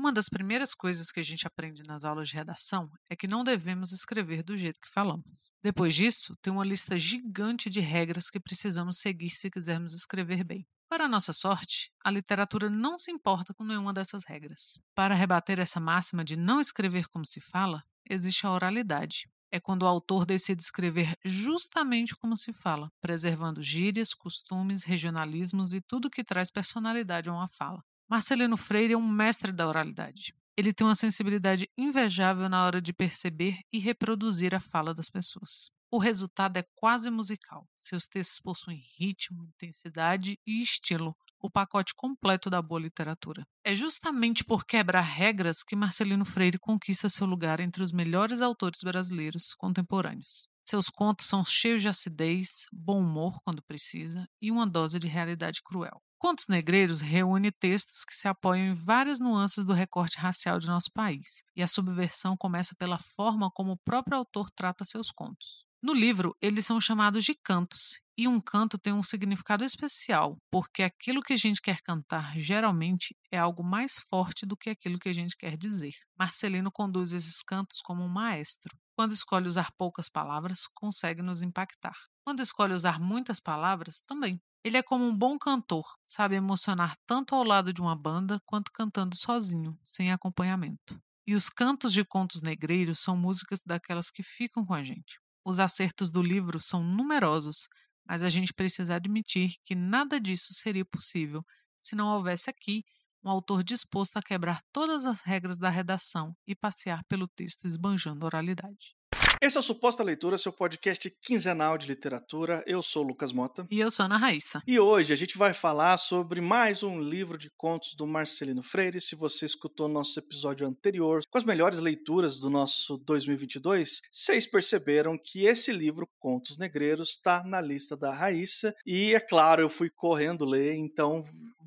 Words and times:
Uma 0.00 0.10
das 0.10 0.30
primeiras 0.30 0.74
coisas 0.74 1.12
que 1.12 1.20
a 1.20 1.22
gente 1.22 1.46
aprende 1.46 1.82
nas 1.86 2.06
aulas 2.06 2.30
de 2.30 2.34
redação 2.34 2.90
é 3.10 3.14
que 3.14 3.28
não 3.28 3.44
devemos 3.44 3.92
escrever 3.92 4.42
do 4.42 4.56
jeito 4.56 4.80
que 4.80 4.88
falamos. 4.88 5.50
Depois 5.62 5.94
disso, 5.94 6.34
tem 6.40 6.50
uma 6.50 6.64
lista 6.64 6.96
gigante 6.96 7.68
de 7.68 7.80
regras 7.80 8.30
que 8.30 8.40
precisamos 8.40 8.96
seguir 8.96 9.28
se 9.28 9.50
quisermos 9.50 9.92
escrever 9.92 10.42
bem. 10.42 10.66
Para 10.88 11.06
nossa 11.06 11.34
sorte, 11.34 11.92
a 12.02 12.10
literatura 12.10 12.70
não 12.70 12.96
se 12.96 13.10
importa 13.10 13.52
com 13.52 13.62
nenhuma 13.62 13.92
dessas 13.92 14.24
regras. 14.24 14.80
Para 14.94 15.14
rebater 15.14 15.60
essa 15.60 15.78
máxima 15.78 16.24
de 16.24 16.34
não 16.34 16.62
escrever 16.62 17.06
como 17.08 17.26
se 17.26 17.42
fala, 17.42 17.82
existe 18.08 18.46
a 18.46 18.52
oralidade. 18.52 19.28
É 19.52 19.60
quando 19.60 19.82
o 19.82 19.86
autor 19.86 20.24
decide 20.24 20.62
escrever 20.62 21.14
justamente 21.22 22.16
como 22.16 22.38
se 22.38 22.54
fala, 22.54 22.90
preservando 23.02 23.62
gírias, 23.62 24.14
costumes, 24.14 24.82
regionalismos 24.82 25.74
e 25.74 25.82
tudo 25.82 26.08
que 26.08 26.24
traz 26.24 26.50
personalidade 26.50 27.28
a 27.28 27.34
uma 27.34 27.48
fala. 27.50 27.84
Marcelino 28.10 28.56
Freire 28.56 28.94
é 28.94 28.96
um 28.96 29.08
mestre 29.08 29.52
da 29.52 29.68
oralidade. 29.68 30.34
Ele 30.56 30.72
tem 30.72 30.84
uma 30.84 30.96
sensibilidade 30.96 31.70
invejável 31.78 32.48
na 32.48 32.64
hora 32.64 32.82
de 32.82 32.92
perceber 32.92 33.60
e 33.72 33.78
reproduzir 33.78 34.52
a 34.52 34.58
fala 34.58 34.92
das 34.92 35.08
pessoas. 35.08 35.70
O 35.88 35.96
resultado 35.96 36.56
é 36.56 36.64
quase 36.74 37.08
musical. 37.08 37.68
Seus 37.76 38.08
textos 38.08 38.40
possuem 38.40 38.82
ritmo, 38.98 39.44
intensidade 39.44 40.36
e 40.44 40.60
estilo, 40.60 41.14
o 41.38 41.48
pacote 41.48 41.94
completo 41.94 42.50
da 42.50 42.60
boa 42.60 42.80
literatura. 42.80 43.46
É 43.62 43.76
justamente 43.76 44.42
por 44.42 44.66
quebrar 44.66 45.02
regras 45.02 45.62
que 45.62 45.76
Marcelino 45.76 46.24
Freire 46.24 46.58
conquista 46.58 47.08
seu 47.08 47.28
lugar 47.28 47.60
entre 47.60 47.80
os 47.80 47.92
melhores 47.92 48.40
autores 48.40 48.80
brasileiros 48.82 49.54
contemporâneos. 49.54 50.48
Seus 50.64 50.88
contos 50.88 51.28
são 51.28 51.44
cheios 51.44 51.80
de 51.80 51.88
acidez, 51.88 52.66
bom 52.72 52.98
humor 52.98 53.38
quando 53.44 53.62
precisa 53.62 54.28
e 54.42 54.50
uma 54.50 54.66
dose 54.66 54.98
de 54.98 55.06
realidade 55.06 55.60
cruel. 55.62 56.02
Contos 56.20 56.48
Negreiros 56.48 57.00
reúne 57.00 57.50
textos 57.50 58.04
que 58.04 58.14
se 58.14 58.28
apoiam 58.28 58.66
em 58.66 58.74
várias 58.74 59.18
nuances 59.18 59.64
do 59.64 59.72
recorte 59.72 60.18
racial 60.18 60.58
de 60.58 60.66
nosso 60.66 60.92
país, 60.92 61.42
e 61.56 61.62
a 61.62 61.66
subversão 61.66 62.36
começa 62.36 62.74
pela 62.76 62.98
forma 62.98 63.50
como 63.50 63.72
o 63.72 63.78
próprio 63.78 64.18
autor 64.18 64.50
trata 64.50 64.84
seus 64.84 65.10
contos. 65.10 65.64
No 65.82 65.94
livro, 65.94 66.36
eles 66.38 66.66
são 66.66 66.78
chamados 66.78 67.24
de 67.24 67.34
cantos, 67.34 68.02
e 68.18 68.28
um 68.28 68.38
canto 68.38 68.76
tem 68.76 68.92
um 68.92 69.02
significado 69.02 69.64
especial, 69.64 70.36
porque 70.50 70.82
aquilo 70.82 71.22
que 71.22 71.32
a 71.32 71.36
gente 71.36 71.62
quer 71.62 71.80
cantar 71.80 72.38
geralmente 72.38 73.16
é 73.32 73.38
algo 73.38 73.64
mais 73.64 73.94
forte 73.98 74.44
do 74.44 74.58
que 74.58 74.68
aquilo 74.68 74.98
que 74.98 75.08
a 75.08 75.14
gente 75.14 75.34
quer 75.34 75.56
dizer. 75.56 75.94
Marcelino 76.18 76.70
conduz 76.70 77.14
esses 77.14 77.42
cantos 77.42 77.80
como 77.80 78.04
um 78.04 78.08
maestro. 78.08 78.76
Quando 78.94 79.12
escolhe 79.12 79.46
usar 79.46 79.72
poucas 79.78 80.10
palavras, 80.10 80.66
consegue 80.66 81.22
nos 81.22 81.42
impactar. 81.42 81.96
Quando 82.22 82.40
escolhe 82.40 82.74
usar 82.74 83.00
muitas 83.00 83.40
palavras, 83.40 84.02
também. 84.06 84.38
Ele 84.62 84.76
é 84.76 84.82
como 84.82 85.06
um 85.06 85.16
bom 85.16 85.38
cantor, 85.38 85.84
sabe 86.04 86.34
emocionar 86.34 86.94
tanto 87.06 87.34
ao 87.34 87.42
lado 87.42 87.72
de 87.72 87.80
uma 87.80 87.96
banda 87.96 88.38
quanto 88.44 88.70
cantando 88.70 89.16
sozinho, 89.16 89.78
sem 89.84 90.12
acompanhamento. 90.12 91.00
E 91.26 91.34
os 91.34 91.48
cantos 91.48 91.92
de 91.94 92.04
contos 92.04 92.42
negreiros 92.42 93.00
são 93.00 93.16
músicas 93.16 93.62
daquelas 93.64 94.10
que 94.10 94.22
ficam 94.22 94.64
com 94.66 94.74
a 94.74 94.84
gente. 94.84 95.18
Os 95.42 95.58
acertos 95.58 96.10
do 96.10 96.22
livro 96.22 96.60
são 96.60 96.82
numerosos, 96.82 97.68
mas 98.06 98.22
a 98.22 98.28
gente 98.28 98.52
precisa 98.52 98.96
admitir 98.96 99.54
que 99.64 99.74
nada 99.74 100.20
disso 100.20 100.52
seria 100.52 100.84
possível 100.84 101.42
se 101.80 101.96
não 101.96 102.08
houvesse 102.08 102.50
aqui 102.50 102.84
um 103.24 103.30
autor 103.30 103.62
disposto 103.62 104.18
a 104.18 104.22
quebrar 104.22 104.60
todas 104.72 105.06
as 105.06 105.22
regras 105.22 105.56
da 105.56 105.70
redação 105.70 106.36
e 106.46 106.54
passear 106.54 107.02
pelo 107.04 107.28
texto 107.28 107.66
esbanjando 107.66 108.26
oralidade. 108.26 108.94
Esse 109.42 109.56
é 109.56 109.60
o 109.60 109.62
Suposta 109.62 110.04
Leitura, 110.04 110.36
seu 110.36 110.52
podcast 110.52 111.08
quinzenal 111.22 111.78
de 111.78 111.86
literatura. 111.86 112.62
Eu 112.66 112.82
sou 112.82 113.02
o 113.02 113.06
Lucas 113.06 113.32
Mota. 113.32 113.66
E 113.70 113.80
eu 113.80 113.90
sou 113.90 114.02
a 114.02 114.06
Ana 114.06 114.18
Raíssa. 114.18 114.62
E 114.66 114.78
hoje 114.78 115.14
a 115.14 115.16
gente 115.16 115.38
vai 115.38 115.54
falar 115.54 115.96
sobre 115.96 116.42
mais 116.42 116.82
um 116.82 117.00
livro 117.00 117.38
de 117.38 117.48
contos 117.48 117.94
do 117.94 118.06
Marcelino 118.06 118.62
Freire. 118.62 119.00
Se 119.00 119.16
você 119.16 119.46
escutou 119.46 119.88
nosso 119.88 120.18
episódio 120.18 120.68
anterior 120.68 121.22
com 121.30 121.38
as 121.38 121.44
melhores 121.44 121.78
leituras 121.78 122.38
do 122.38 122.50
nosso 122.50 122.98
2022, 122.98 124.02
vocês 124.12 124.46
perceberam 124.46 125.16
que 125.16 125.46
esse 125.46 125.72
livro, 125.72 126.06
Contos 126.18 126.58
Negreiros, 126.58 127.12
está 127.12 127.42
na 127.42 127.62
lista 127.62 127.96
da 127.96 128.12
Raíssa. 128.12 128.74
E 128.84 129.14
é 129.14 129.20
claro, 129.20 129.62
eu 129.62 129.70
fui 129.70 129.88
correndo 129.88 130.44
ler, 130.44 130.74
então 130.74 131.24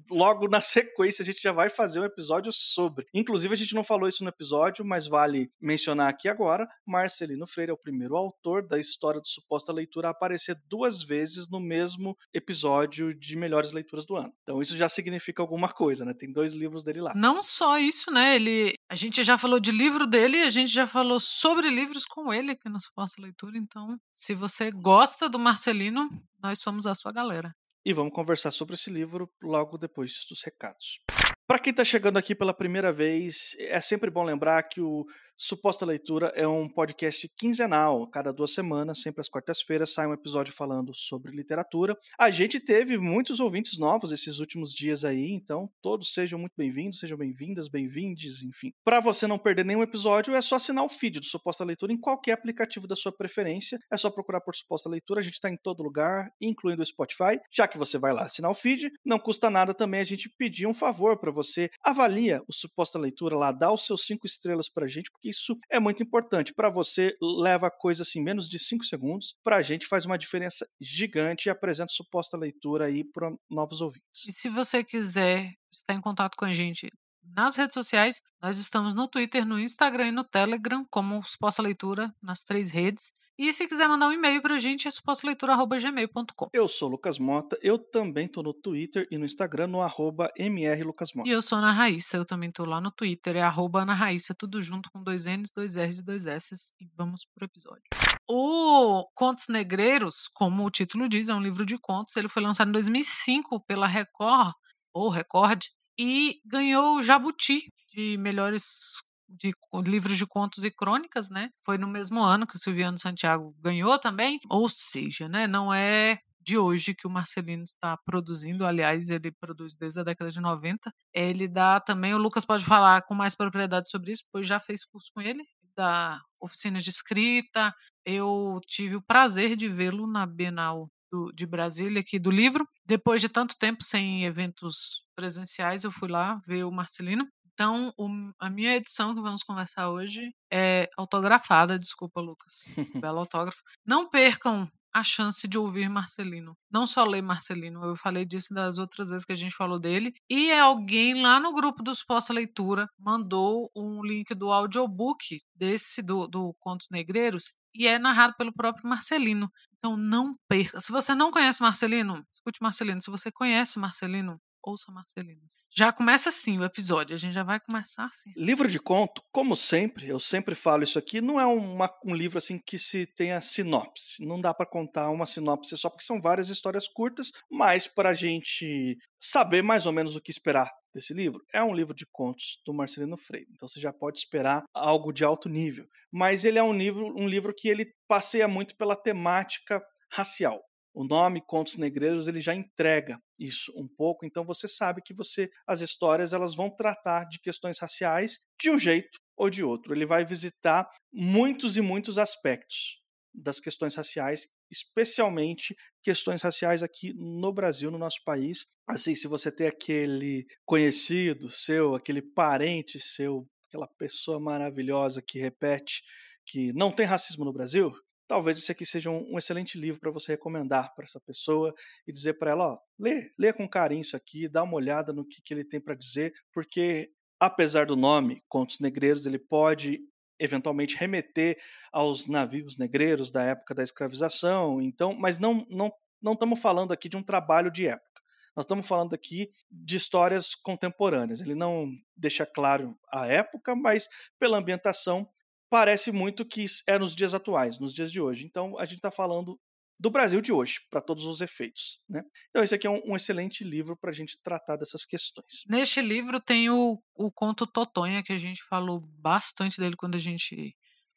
logo 0.10 0.48
na 0.48 0.62
sequência 0.62 1.24
a 1.24 1.26
gente 1.26 1.42
já 1.42 1.52
vai 1.52 1.70
fazer 1.70 2.00
um 2.00 2.06
episódio 2.06 2.52
sobre. 2.52 3.06
Inclusive, 3.14 3.54
a 3.54 3.58
gente 3.58 3.76
não 3.76 3.84
falou 3.84 4.08
isso 4.08 4.24
no 4.24 4.30
episódio, 4.30 4.86
mas 4.86 5.08
vale 5.08 5.50
mencionar 5.62 6.10
aqui 6.10 6.28
agora: 6.28 6.68
Marcelino 6.86 7.48
Freire 7.48 7.72
é 7.72 7.74
o 7.74 7.78
primeiro 7.78 8.16
autor 8.16 8.68
da 8.68 8.80
história 8.80 9.20
do 9.20 9.28
Suposta 9.28 9.72
Leitura 9.74 10.08
a 10.08 10.12
aparecer 10.12 10.58
duas 10.70 11.04
vezes 11.04 11.50
no 11.50 11.60
mesmo 11.60 12.18
episódio 12.34 13.14
de 13.14 13.36
Melhores 13.36 13.72
Leituras 13.72 14.06
do 14.06 14.16
Ano. 14.16 14.34
Então, 14.44 14.62
isso 14.62 14.78
já 14.78 14.90
significa 14.90 15.42
alguma 15.42 15.70
coisa, 15.70 16.06
né? 16.06 16.14
Tem 16.14 16.32
dois 16.32 16.54
livros 16.54 16.84
dele 16.84 17.02
lá. 17.02 17.14
Não 17.16 17.42
só 17.42 17.78
isso, 17.78 18.12
né? 18.12 18.36
Ele, 18.36 18.74
a 18.90 18.96
gente 18.96 19.24
já 19.24 19.38
falou 19.38 19.60
de 19.60 19.72
livro 19.72 20.06
dele, 20.08 20.42
a 20.42 20.50
gente 20.50 20.72
já 20.72 20.88
falou 20.88 21.20
sobre 21.20 21.70
livros 21.70 22.06
com 22.06 22.34
ele 22.34 22.52
aqui 22.52 22.70
no 22.70 22.80
Suposta 22.80 23.22
Leitura. 23.22 23.58
Então, 23.58 23.98
se 24.14 24.34
você 24.34 24.72
gosta 24.72 25.30
do 25.30 25.40
Marcelino, 25.40 26.10
nós 26.42 26.60
somos 26.60 26.86
a 26.86 26.96
sua 26.96 27.12
galera 27.12 27.54
e 27.86 27.94
vamos 27.94 28.14
conversar 28.14 28.52
sobre 28.52 28.76
esse 28.76 28.90
livro 28.90 29.30
logo 29.42 29.78
depois 29.78 30.26
dos 30.30 30.42
recados. 30.44 31.00
Para 31.46 31.60
quem 31.60 31.72
está 31.72 31.84
chegando 31.84 32.18
aqui 32.18 32.34
pela 32.34 32.54
primeira 32.54 32.92
vez, 32.92 33.56
é 33.60 33.82
sempre 33.82 34.10
bom 34.10 34.24
lembrar 34.24 34.64
que 34.64 34.80
o 34.80 35.06
Suposta 35.36 35.84
Leitura 35.84 36.32
é 36.36 36.48
um 36.48 36.70
podcast 36.70 37.28
quinzenal. 37.36 38.08
Cada 38.08 38.32
duas 38.32 38.54
semanas, 38.54 39.02
sempre 39.02 39.20
às 39.20 39.28
quartas-feiras, 39.28 39.92
sai 39.92 40.06
um 40.06 40.14
episódio 40.14 40.54
falando 40.54 40.94
sobre 40.94 41.36
literatura. 41.36 41.98
A 42.20 42.30
gente 42.30 42.60
teve 42.60 43.00
muitos 43.00 43.40
ouvintes 43.40 43.80
novos 43.80 44.12
esses 44.12 44.40
últimos 44.40 44.72
dias 44.72 45.04
aí, 45.04 45.32
então 45.32 45.68
todos 45.82 46.14
sejam 46.14 46.38
muito 46.38 46.54
bem-vindos, 46.56 47.00
sejam 47.00 47.18
bem-vindas, 47.18 47.68
bem-vindes, 47.68 48.44
enfim. 48.44 48.72
Para 48.86 49.00
você 49.00 49.26
não 49.26 49.40
perder 49.40 49.66
nenhum 49.66 49.82
episódio, 49.82 50.36
é 50.36 50.42
só 50.42 50.56
assinar 50.56 50.86
o 50.86 50.90
feed 50.90 51.20
do 51.20 51.26
Suposta 51.26 51.66
Leitura 51.66 51.92
em 51.92 52.00
qualquer 52.00 52.34
aplicativo 52.34 52.88
da 52.88 52.96
sua 52.96 53.12
preferência. 53.12 53.80
É 53.92 53.98
só 53.98 54.12
procurar 54.12 54.42
por 54.42 54.56
Suposta 54.56 54.88
Leitura, 54.88 55.20
a 55.20 55.24
gente 55.24 55.34
está 55.34 55.50
em 55.50 55.58
todo 55.58 55.82
lugar, 55.82 56.30
incluindo 56.40 56.84
o 56.84 56.86
Spotify. 56.86 57.40
Já 57.52 57.68
que 57.68 57.78
você 57.78 57.98
vai 57.98 58.14
lá 58.14 58.24
assinar 58.26 58.52
o 58.52 58.56
feed, 58.56 58.92
não 59.04 59.18
custa 59.18 59.50
nada 59.50 59.74
também 59.74 60.00
a 60.00 60.06
gente 60.06 60.30
pedir 60.38 60.68
um 60.68 60.74
favor 60.74 61.20
para 61.20 61.32
você. 61.32 61.72
Avalia 61.84 62.40
o 62.48 62.54
Suposta 62.54 63.00
Leitura 63.00 63.36
lá, 63.36 63.52
dá 63.52 63.74
os 63.74 63.88
seus 63.88 64.06
cinco 64.06 64.28
estrelas 64.28 64.70
para 64.70 64.86
a 64.86 64.88
gente, 64.88 65.10
porque 65.24 65.30
isso 65.30 65.58
é 65.72 65.80
muito 65.80 66.04
importante. 66.04 66.54
Para 66.54 66.70
você, 66.70 67.16
leva 67.22 67.72
coisa 67.72 68.04
assim, 68.04 68.22
menos 68.22 68.48
de 68.48 68.60
5 68.60 68.84
segundos. 68.84 69.36
Para 69.42 69.58
a 69.58 69.62
gente, 69.62 69.88
faz 69.88 70.06
uma 70.06 70.18
diferença 70.18 70.68
gigante 70.82 71.48
e 71.48 71.50
apresenta 71.50 71.94
suposta 71.94 72.38
leitura 72.38 72.88
aí 72.88 73.04
para 73.06 73.32
novos 73.50 73.80
ouvintes. 73.80 74.28
E 74.28 74.32
se 74.34 74.50
você 74.50 74.84
quiser 74.84 75.54
estar 75.72 75.94
em 75.94 76.02
contato 76.02 76.36
com 76.36 76.46
a 76.46 76.52
gente 76.52 76.90
nas 77.36 77.56
redes 77.56 77.74
sociais, 77.74 78.22
nós 78.42 78.58
estamos 78.58 78.94
no 78.94 79.08
Twitter, 79.08 79.46
no 79.46 79.60
Instagram 79.60 80.08
e 80.08 80.12
no 80.12 80.24
Telegram, 80.24 80.86
como 80.90 81.24
Suposta 81.24 81.62
Leitura, 81.62 82.14
nas 82.22 82.42
três 82.44 82.72
redes. 82.72 83.12
E 83.36 83.52
se 83.52 83.68
quiser 83.68 83.88
mandar 83.88 84.08
um 84.08 84.12
e-mail 84.12 84.42
pra 84.44 84.60
gente, 84.60 84.88
é 84.88 84.92
supostaleitura.gmail.com. 84.92 86.50
Eu 86.54 86.68
sou 86.68 86.88
Lucas 86.88 87.18
Mota, 87.18 87.58
eu 87.64 87.80
também 87.80 88.28
tô 88.28 88.44
no 88.44 88.54
Twitter 88.54 89.08
e 89.10 89.18
no 89.18 89.26
Instagram, 89.26 89.68
no 89.68 89.82
arroba 89.82 90.32
mrlucasmota. 90.38 91.28
E 91.28 91.32
eu 91.32 91.42
sou 91.42 91.58
Ana 91.58 91.72
Raíssa, 91.72 92.18
eu 92.18 92.26
também 92.26 92.52
tô 92.52 92.64
lá 92.64 92.80
no 92.80 92.92
Twitter, 92.92 93.36
é 93.36 93.42
arroba 93.42 93.82
Ana 93.82 93.96
Raíssa, 93.96 94.36
tudo 94.36 94.62
junto 94.62 94.92
com 94.92 95.02
dois 95.02 95.26
N's, 95.26 95.52
dois 95.52 95.78
R's 95.78 96.00
e 96.00 96.06
dois 96.06 96.28
S's. 96.28 96.74
E 96.80 96.88
vamos 96.96 97.26
pro 97.34 97.46
episódio. 97.46 97.84
O 98.30 99.08
Contos 99.16 99.48
Negreiros, 99.50 100.30
como 100.32 100.64
o 100.64 100.70
título 100.70 101.10
diz, 101.10 101.28
é 101.28 101.34
um 101.34 101.42
livro 101.42 101.66
de 101.66 101.78
contos. 101.80 102.16
Ele 102.16 102.30
foi 102.30 102.44
lançado 102.44 102.70
em 102.70 102.74
2005 102.74 103.60
pela 103.62 103.88
Record, 103.88 104.54
ou 104.94 105.10
Record, 105.10 105.64
e 106.00 106.40
ganhou 106.46 106.98
o 106.98 107.04
Jabuti 107.04 107.62
de 107.90 108.18
melhores 108.18 109.02
de 109.28 109.52
livros 109.86 110.18
de 110.18 110.26
contos 110.28 110.64
e 110.64 110.72
crônicas, 110.72 111.30
né? 111.30 111.50
Foi 111.66 111.78
no 111.78 111.88
mesmo 111.88 112.22
ano 112.22 112.46
que 112.46 112.56
o 112.56 112.60
Silviano 112.60 112.98
Santiago 113.00 113.56
ganhou 113.60 113.98
também. 114.00 114.40
Ou 114.50 114.70
seja, 114.70 115.28
né, 115.28 115.48
não 115.48 115.74
é 115.74 116.20
de 116.40 116.58
hoje 116.58 116.94
que 116.94 117.08
o 117.08 117.10
Marcelino 117.10 117.64
está 117.64 117.98
produzindo, 118.06 118.66
aliás, 118.66 119.10
ele 119.10 119.32
produz 119.32 119.76
desde 119.76 120.00
a 120.02 120.04
década 120.04 120.30
de 120.30 120.42
90. 120.42 120.92
Ele 121.14 121.48
dá 121.48 121.80
também, 121.80 122.14
o 122.14 122.18
Lucas 122.18 122.46
pode 122.46 122.66
falar 122.66 123.02
com 123.04 123.16
mais 123.16 123.34
propriedade 123.34 123.90
sobre 123.90 124.12
isso, 124.12 124.24
pois 124.32 124.46
já 124.46 124.60
fez 124.60 124.84
curso 124.86 125.10
com 125.14 125.22
ele, 125.22 125.44
da 125.76 126.20
oficina 126.42 126.80
de 126.80 126.90
escrita. 126.90 127.74
Eu 128.06 128.60
tive 128.68 128.98
o 128.98 129.02
prazer 129.02 129.56
de 129.56 129.70
vê-lo 129.70 130.06
na 130.06 130.26
Bienal 130.26 130.90
do, 131.14 131.32
de 131.32 131.46
Brasília, 131.46 132.00
aqui 132.00 132.18
do 132.18 132.32
livro. 132.32 132.68
Depois 132.84 133.22
de 133.22 133.30
tanto 133.30 133.56
tempo 133.56 133.84
sem 133.84 134.26
eventos 134.26 135.06
presenciais, 135.16 135.84
eu 135.84 135.92
fui 135.92 136.10
lá 136.10 136.40
ver 136.48 136.64
o 136.64 136.72
Marcelino. 136.72 137.28
Então, 137.54 137.94
o, 137.96 138.10
a 138.40 138.50
minha 138.50 138.76
edição 138.76 139.14
que 139.14 139.22
vamos 139.22 139.44
conversar 139.44 139.92
hoje 139.92 140.34
é 140.52 140.90
autografada, 140.98 141.78
desculpa, 141.78 142.20
Lucas. 142.20 142.66
Belo 143.06 143.20
autógrafo. 143.20 143.62
Não 143.86 144.10
percam 144.10 144.68
a 144.92 145.04
chance 145.04 145.48
de 145.48 145.58
ouvir 145.58 145.88
Marcelino. 145.88 146.56
Não 146.72 146.86
só 146.86 147.04
ler 147.04 147.22
Marcelino, 147.22 147.84
eu 147.84 147.96
falei 147.96 148.26
disso 148.26 148.54
das 148.54 148.80
outras 148.80 149.10
vezes 149.10 149.26
que 149.26 149.32
a 149.32 149.36
gente 149.36 149.56
falou 149.56 149.80
dele. 149.80 150.14
E 150.30 150.52
alguém 150.52 151.22
lá 151.22 151.40
no 151.40 151.54
grupo 151.54 151.84
dos 151.84 152.04
Posta 152.04 152.34
Leitura 152.34 152.88
mandou 152.98 153.70
um 153.76 154.04
link 154.04 154.34
do 154.34 154.52
audiobook 154.52 155.40
desse, 155.56 156.02
do, 156.02 156.28
do 156.28 156.56
Contos 156.60 156.88
Negreiros, 156.92 157.54
e 157.76 157.88
é 157.88 157.98
narrado 157.98 158.36
pelo 158.38 158.54
próprio 158.54 158.88
Marcelino. 158.88 159.50
Então 159.84 159.98
não 159.98 160.34
perca. 160.48 160.80
Se 160.80 160.94
você 160.94 161.14
não 161.14 161.30
conhece 161.30 161.62
Marcelino, 161.62 162.26
escute 162.32 162.62
Marcelino. 162.62 163.02
Se 163.02 163.12
você 163.12 163.30
conhece 163.30 163.78
Marcelino, 163.78 164.40
ouça 164.64 164.90
Marcelino. 164.94 165.42
Já 165.76 165.92
começa 165.92 166.30
assim 166.30 166.58
o 166.58 166.64
episódio, 166.64 167.14
a 167.14 167.18
gente 167.18 167.34
já 167.34 167.44
vai 167.44 167.60
começar 167.60 168.06
assim. 168.06 168.32
Livro 168.38 168.70
de 168.70 168.80
conto, 168.80 169.22
como 169.30 169.58
sempre, 169.58 170.08
eu 170.08 170.22
sempre 170.22 170.56
falo 170.56 170.84
isso 170.84 170.98
aqui, 170.98 171.20
não 171.20 171.38
é 171.38 171.46
uma, 171.46 171.90
um 172.06 172.16
livro 172.16 172.38
assim 172.38 172.58
que 172.58 172.80
se 172.80 173.06
tenha 173.06 173.42
sinopse. 173.42 174.26
Não 174.26 174.40
dá 174.40 174.54
para 174.54 174.66
contar 174.66 175.10
uma 175.10 175.26
sinopse 175.26 175.76
só 175.78 175.90
porque 175.90 176.06
são 176.06 176.22
várias 176.22 176.48
histórias 176.48 176.88
curtas, 176.88 177.32
mas 177.52 177.86
para 177.86 178.12
a 178.12 178.14
gente 178.14 178.98
saber 179.20 179.62
mais 179.62 179.86
ou 179.86 179.92
menos 179.92 180.16
o 180.16 180.22
que 180.22 180.32
esperar 180.32 180.72
desse 180.94 181.14
livro. 181.14 181.42
É 181.54 181.64
um 181.64 181.74
livro 181.74 181.94
de 181.94 182.06
contos 182.12 182.62
do 182.66 182.74
Marcelino 182.74 183.18
Freire, 183.18 183.50
então 183.52 183.68
você 183.68 183.80
já 183.80 183.92
pode 183.92 184.20
esperar 184.20 184.64
algo 184.74 185.12
de 185.12 185.24
alto 185.24 185.50
nível. 185.50 185.88
Mas 186.12 186.46
ele 186.46 186.60
é 186.60 186.64
um 186.64 186.74
livro, 186.74 187.14
um 187.18 187.28
livro 187.28 187.54
que 187.56 187.68
ele 187.68 187.92
passeia 188.08 188.48
muito 188.48 188.76
pela 188.78 188.96
temática 188.96 189.84
racial. 190.12 190.62
O 190.94 191.04
nome 191.04 191.42
Contos 191.42 191.76
Negreiros 191.76 192.28
ele 192.28 192.40
já 192.40 192.54
entrega 192.54 193.18
isso 193.40 193.74
um 193.76 193.88
pouco, 193.88 194.26
então 194.26 194.46
você 194.46 194.68
sabe 194.68 195.02
que 195.04 195.14
você 195.14 195.50
as 195.68 195.82
histórias 195.82 196.34
elas 196.34 196.56
vão 196.56 196.70
tratar 196.70 197.26
de 197.26 197.40
questões 197.40 197.80
raciais 197.80 198.38
de 198.62 198.70
um 198.70 198.78
jeito 198.78 199.18
ou 199.36 199.50
de 199.50 199.64
outro. 199.64 199.94
Ele 199.94 200.06
vai 200.06 200.24
visitar 200.24 200.88
muitos 201.12 201.78
e 201.78 201.82
muitos 201.82 202.20
aspectos 202.20 203.02
das 203.34 203.60
questões 203.60 203.96
raciais, 203.96 204.48
especialmente 204.72 205.76
questões 206.02 206.42
raciais 206.42 206.84
aqui 206.84 207.14
no 207.14 207.54
Brasil, 207.54 207.90
no 207.90 207.98
nosso 207.98 208.24
país. 208.26 208.66
Assim, 208.88 209.16
se 209.16 209.28
você 209.28 209.52
tem 209.52 209.68
aquele 209.68 210.46
conhecido 210.66 211.50
seu, 211.50 211.96
aquele 211.96 212.22
parente 212.22 213.00
seu, 213.00 213.48
aquela 213.68 213.88
pessoa 213.88 214.40
maravilhosa 214.40 215.22
que 215.22 215.40
repete 215.40 216.02
que 216.46 216.74
não 216.74 216.92
tem 216.92 217.06
racismo 217.06 217.46
no 217.46 217.54
Brasil, 217.54 217.94
talvez 218.28 218.58
esse 218.58 218.72
aqui 218.72 218.86
seja 218.86 219.10
um, 219.10 219.34
um 219.34 219.38
excelente 219.38 219.78
livro 219.78 220.00
para 220.00 220.12
você 220.12 220.34
recomendar 220.34 220.94
para 220.94 221.06
essa 221.06 221.20
pessoa 221.22 221.74
e 222.08 222.12
dizer 222.12 222.34
para 222.34 222.52
ela, 222.52 222.74
ó, 222.74 222.80
lê, 223.00 223.32
lê 223.38 223.54
com 223.54 223.68
carinho 223.68 224.02
isso 224.02 224.18
aqui, 224.18 224.50
dá 224.50 224.64
uma 224.64 224.76
olhada 224.76 225.14
no 225.14 225.26
que, 225.26 225.42
que 225.42 225.54
ele 225.54 225.64
tem 225.64 225.80
para 225.80 225.96
dizer, 225.96 226.34
porque 226.54 227.10
apesar 227.40 227.86
do 227.86 227.96
nome 227.96 228.42
Contos 228.48 228.80
Negreiros, 228.80 229.26
ele 229.26 229.40
pode 229.40 230.00
eventualmente 230.40 230.96
remeter 230.96 231.58
aos 231.92 232.28
navios 232.28 232.78
negreiros 232.78 233.32
da 233.32 233.44
época 233.44 233.74
da 233.74 233.84
escravização, 233.84 234.82
então, 234.82 235.14
mas 235.14 235.40
não 235.40 235.66
não 235.70 235.92
não 236.22 236.34
estamos 236.34 236.60
falando 236.62 236.94
aqui 236.94 237.10
de 237.10 237.18
um 237.18 237.24
trabalho 237.24 237.70
de 237.70 237.86
época. 237.86 238.22
Nós 238.56 238.64
estamos 238.64 238.88
falando 238.88 239.14
aqui 239.14 239.50
de 239.70 239.98
histórias 239.98 240.56
contemporâneas. 240.56 241.42
Ele 241.42 241.56
não 241.56 241.92
deixa 242.16 242.46
claro 242.46 242.98
a 243.12 243.28
época, 243.28 243.76
mas 243.76 244.08
pela 244.40 244.58
ambientação 244.58 245.28
parece 245.70 246.12
muito 246.12 246.46
que 246.46 246.66
é 246.88 246.98
nos 247.00 247.16
dias 247.16 247.34
atuais, 247.34 247.80
nos 247.80 247.94
dias 247.94 248.12
de 248.12 248.22
hoje. 248.22 248.46
Então 248.46 248.78
a 248.78 248.86
gente 248.86 249.00
está 249.00 249.12
falando 249.12 249.60
do 250.04 250.12
Brasil 250.12 250.42
de 250.42 250.52
hoje, 250.52 250.82
para 250.90 251.00
todos 251.00 251.24
os 251.24 251.40
efeitos. 251.40 252.02
Né? 252.10 252.22
Então, 252.50 252.62
esse 252.62 252.76
aqui 252.76 252.86
é 252.86 252.90
um, 252.90 253.02
um 253.06 253.16
excelente 253.16 253.64
livro 253.64 253.96
para 253.96 254.10
a 254.10 254.14
gente 254.14 254.38
tratar 254.44 254.76
dessas 254.76 255.06
questões. 255.06 255.64
Neste 255.66 256.02
livro 256.02 256.42
tem 256.42 256.70
o, 256.70 257.02
o 257.16 257.32
conto 257.32 257.66
Totonha, 257.66 258.22
que 258.22 258.34
a 258.34 258.38
gente 258.38 258.62
falou 258.66 259.00
bastante 259.00 259.80
dele 259.80 259.96
quando 259.96 260.16
a 260.16 260.20
gente 260.20 260.76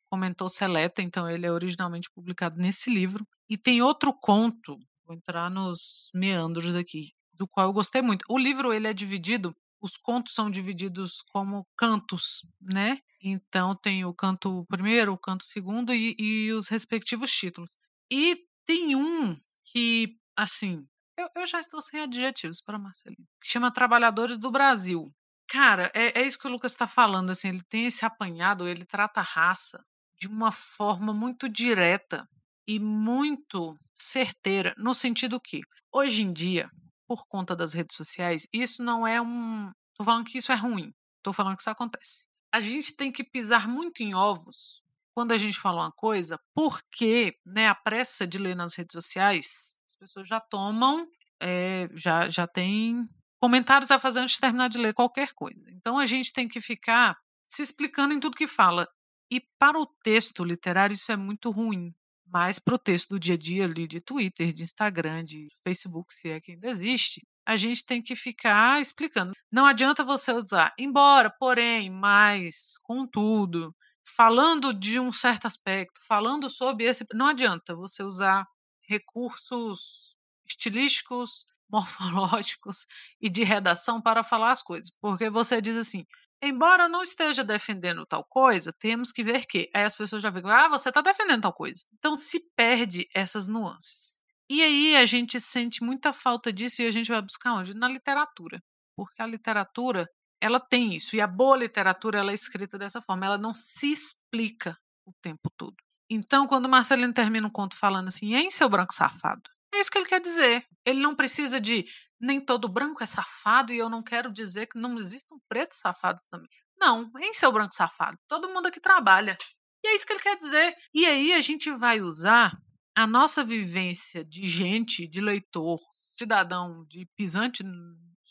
comentou 0.08 0.48
Seleta, 0.48 1.02
então 1.02 1.28
ele 1.28 1.44
é 1.44 1.50
originalmente 1.50 2.08
publicado 2.14 2.60
nesse 2.60 2.88
livro. 2.88 3.26
E 3.50 3.58
tem 3.58 3.82
outro 3.82 4.14
conto, 4.14 4.78
vou 5.04 5.16
entrar 5.16 5.50
nos 5.50 6.08
meandros 6.14 6.76
aqui, 6.76 7.10
do 7.32 7.48
qual 7.48 7.66
eu 7.66 7.72
gostei 7.72 8.02
muito. 8.02 8.24
O 8.28 8.38
livro 8.38 8.72
ele 8.72 8.86
é 8.86 8.94
dividido, 8.94 9.52
os 9.82 9.96
contos 9.96 10.32
são 10.32 10.48
divididos 10.48 11.22
como 11.32 11.66
cantos, 11.76 12.46
né? 12.60 12.98
Então 13.20 13.74
tem 13.74 14.04
o 14.04 14.14
canto 14.14 14.64
primeiro, 14.68 15.12
o 15.12 15.18
canto 15.18 15.42
segundo 15.42 15.92
e, 15.92 16.14
e 16.16 16.52
os 16.52 16.68
respectivos 16.68 17.32
títulos. 17.32 17.76
E 18.08 18.46
tem 18.66 18.94
um 18.96 19.38
que, 19.64 20.18
assim, 20.36 20.86
eu, 21.16 21.28
eu 21.34 21.46
já 21.46 21.58
estou 21.58 21.80
sem 21.80 22.00
adjetivos 22.00 22.60
para 22.60 22.78
Marcelino, 22.78 23.26
que 23.40 23.48
chama 23.48 23.72
Trabalhadores 23.72 24.38
do 24.38 24.50
Brasil. 24.50 25.10
Cara, 25.48 25.90
é, 25.94 26.20
é 26.20 26.26
isso 26.26 26.38
que 26.38 26.46
o 26.46 26.50
Lucas 26.50 26.72
está 26.72 26.86
falando, 26.86 27.30
assim, 27.30 27.48
ele 27.48 27.62
tem 27.62 27.86
esse 27.86 28.04
apanhado, 28.04 28.66
ele 28.66 28.84
trata 28.84 29.20
a 29.20 29.24
raça 29.24 29.84
de 30.18 30.28
uma 30.28 30.50
forma 30.50 31.14
muito 31.14 31.48
direta 31.48 32.28
e 32.66 32.80
muito 32.80 33.78
certeira, 33.94 34.74
no 34.76 34.94
sentido 34.94 35.40
que, 35.40 35.60
hoje 35.92 36.22
em 36.22 36.32
dia, 36.32 36.68
por 37.06 37.26
conta 37.26 37.54
das 37.54 37.72
redes 37.72 37.96
sociais, 37.96 38.46
isso 38.52 38.82
não 38.82 39.06
é 39.06 39.20
um. 39.20 39.70
Tô 39.94 40.04
falando 40.04 40.24
que 40.24 40.38
isso 40.38 40.50
é 40.50 40.56
ruim, 40.56 40.92
tô 41.22 41.32
falando 41.32 41.54
que 41.56 41.62
isso 41.62 41.70
acontece 41.70 42.26
a 42.56 42.60
gente 42.60 42.96
tem 42.96 43.12
que 43.12 43.22
pisar 43.22 43.68
muito 43.68 44.02
em 44.02 44.14
ovos 44.14 44.82
quando 45.16 45.32
a 45.32 45.38
gente 45.38 45.58
fala 45.58 45.84
uma 45.84 45.92
coisa, 45.92 46.38
porque 46.54 47.34
né, 47.46 47.68
a 47.68 47.74
pressa 47.74 48.26
de 48.26 48.36
ler 48.36 48.54
nas 48.54 48.74
redes 48.74 48.92
sociais, 48.92 49.80
as 49.86 49.96
pessoas 49.96 50.28
já 50.28 50.38
tomam, 50.38 51.08
é, 51.40 51.88
já, 51.94 52.28
já 52.28 52.46
tem 52.46 53.08
comentários 53.40 53.90
a 53.90 53.98
fazer 53.98 54.20
antes 54.20 54.34
de 54.34 54.42
terminar 54.42 54.68
de 54.68 54.76
ler 54.76 54.92
qualquer 54.92 55.32
coisa. 55.32 55.70
Então 55.70 55.98
a 55.98 56.04
gente 56.04 56.34
tem 56.34 56.46
que 56.46 56.60
ficar 56.60 57.16
se 57.42 57.62
explicando 57.62 58.12
em 58.12 58.20
tudo 58.20 58.36
que 58.36 58.46
fala. 58.46 58.86
E 59.32 59.40
para 59.58 59.80
o 59.80 59.86
texto 60.04 60.44
literário 60.44 60.92
isso 60.92 61.10
é 61.10 61.16
muito 61.16 61.50
ruim. 61.50 61.94
Mas 62.26 62.58
para 62.58 62.74
o 62.74 62.78
texto 62.78 63.08
do 63.08 63.18
dia 63.18 63.36
a 63.36 63.38
dia 63.38 63.64
ali 63.64 63.86
de 63.86 64.02
Twitter, 64.02 64.52
de 64.52 64.64
Instagram, 64.64 65.24
de 65.24 65.48
Facebook, 65.64 66.12
se 66.12 66.28
é 66.28 66.40
que 66.42 66.52
ainda 66.52 66.68
existe, 66.68 67.26
a 67.46 67.56
gente 67.56 67.86
tem 67.86 68.02
que 68.02 68.14
ficar 68.14 68.82
explicando. 68.82 69.32
Não 69.50 69.64
adianta 69.64 70.04
você 70.04 70.30
usar 70.34 70.74
embora, 70.78 71.30
porém, 71.30 71.88
mais, 71.88 72.76
contudo, 72.82 73.72
falando 74.14 74.72
de 74.72 75.00
um 75.00 75.10
certo 75.10 75.46
aspecto, 75.46 76.00
falando 76.06 76.48
sobre 76.48 76.84
esse. 76.84 77.04
Não 77.12 77.26
adianta 77.26 77.74
você 77.74 78.02
usar 78.02 78.46
recursos 78.88 80.14
estilísticos, 80.46 81.44
morfológicos 81.68 82.86
e 83.20 83.28
de 83.28 83.42
redação 83.42 84.00
para 84.00 84.22
falar 84.22 84.52
as 84.52 84.62
coisas, 84.62 84.90
porque 85.00 85.28
você 85.28 85.60
diz 85.60 85.76
assim. 85.76 86.04
Embora 86.42 86.86
não 86.86 87.00
esteja 87.00 87.42
defendendo 87.42 88.04
tal 88.04 88.22
coisa, 88.22 88.70
temos 88.78 89.10
que 89.10 89.22
ver 89.22 89.46
que. 89.46 89.70
Aí 89.74 89.84
as 89.84 89.96
pessoas 89.96 90.22
já 90.22 90.28
veem, 90.28 90.44
ah, 90.50 90.68
você 90.68 90.90
está 90.90 91.00
defendendo 91.00 91.42
tal 91.42 91.52
coisa. 91.52 91.82
Então 91.94 92.14
se 92.14 92.38
perde 92.54 93.08
essas 93.14 93.48
nuances. 93.48 94.20
E 94.48 94.62
aí 94.62 94.96
a 94.96 95.06
gente 95.06 95.40
sente 95.40 95.82
muita 95.82 96.12
falta 96.12 96.52
disso 96.52 96.82
e 96.82 96.86
a 96.86 96.90
gente 96.90 97.10
vai 97.10 97.22
buscar 97.22 97.54
onde? 97.54 97.74
Na 97.74 97.88
literatura. 97.88 98.62
Porque 98.94 99.20
a 99.20 99.26
literatura, 99.26 100.06
ela 100.40 100.60
tem 100.60 100.94
isso. 100.94 101.16
E 101.16 101.20
a 101.20 101.26
boa 101.26 101.56
literatura, 101.56 102.18
ela 102.18 102.30
é 102.30 102.34
escrita 102.34 102.78
dessa 102.78 103.00
forma. 103.00 103.26
Ela 103.26 103.38
não 103.38 103.54
se 103.54 103.90
explica 103.90 104.76
o 105.06 105.12
tempo 105.22 105.50
todo. 105.56 105.76
Então, 106.10 106.46
quando 106.46 106.68
Marcelino 106.68 107.12
termina 107.12 107.46
um 107.46 107.50
conto 107.50 107.76
falando 107.76 108.08
assim, 108.08 108.34
em 108.34 108.50
seu 108.50 108.68
branco 108.68 108.94
safado, 108.94 109.42
é 109.74 109.80
isso 109.80 109.90
que 109.90 109.98
ele 109.98 110.06
quer 110.06 110.20
dizer. 110.20 110.64
Ele 110.84 111.00
não 111.00 111.16
precisa 111.16 111.60
de 111.60 111.84
nem 112.20 112.40
todo 112.40 112.68
branco 112.68 113.02
é 113.02 113.06
safado 113.06 113.72
e 113.72 113.78
eu 113.78 113.90
não 113.90 114.02
quero 114.02 114.32
dizer 114.32 114.66
que 114.66 114.78
não 114.78 114.96
existam 114.98 115.36
pretos 115.48 115.78
safados 115.78 116.24
também. 116.26 116.48
Não, 116.78 117.10
em 117.20 117.32
seu 117.32 117.52
branco 117.52 117.74
safado. 117.74 118.16
Todo 118.28 118.48
mundo 118.48 118.66
aqui 118.66 118.80
trabalha. 118.80 119.36
E 119.84 119.88
é 119.88 119.94
isso 119.94 120.06
que 120.06 120.12
ele 120.12 120.22
quer 120.22 120.36
dizer. 120.36 120.74
E 120.94 121.06
aí 121.06 121.32
a 121.32 121.40
gente 121.40 121.70
vai 121.72 122.00
usar 122.00 122.56
a 122.94 123.06
nossa 123.06 123.44
vivência 123.44 124.24
de 124.24 124.46
gente, 124.46 125.06
de 125.06 125.20
leitor, 125.20 125.78
cidadão, 126.16 126.84
de 126.88 127.06
pisante 127.16 127.62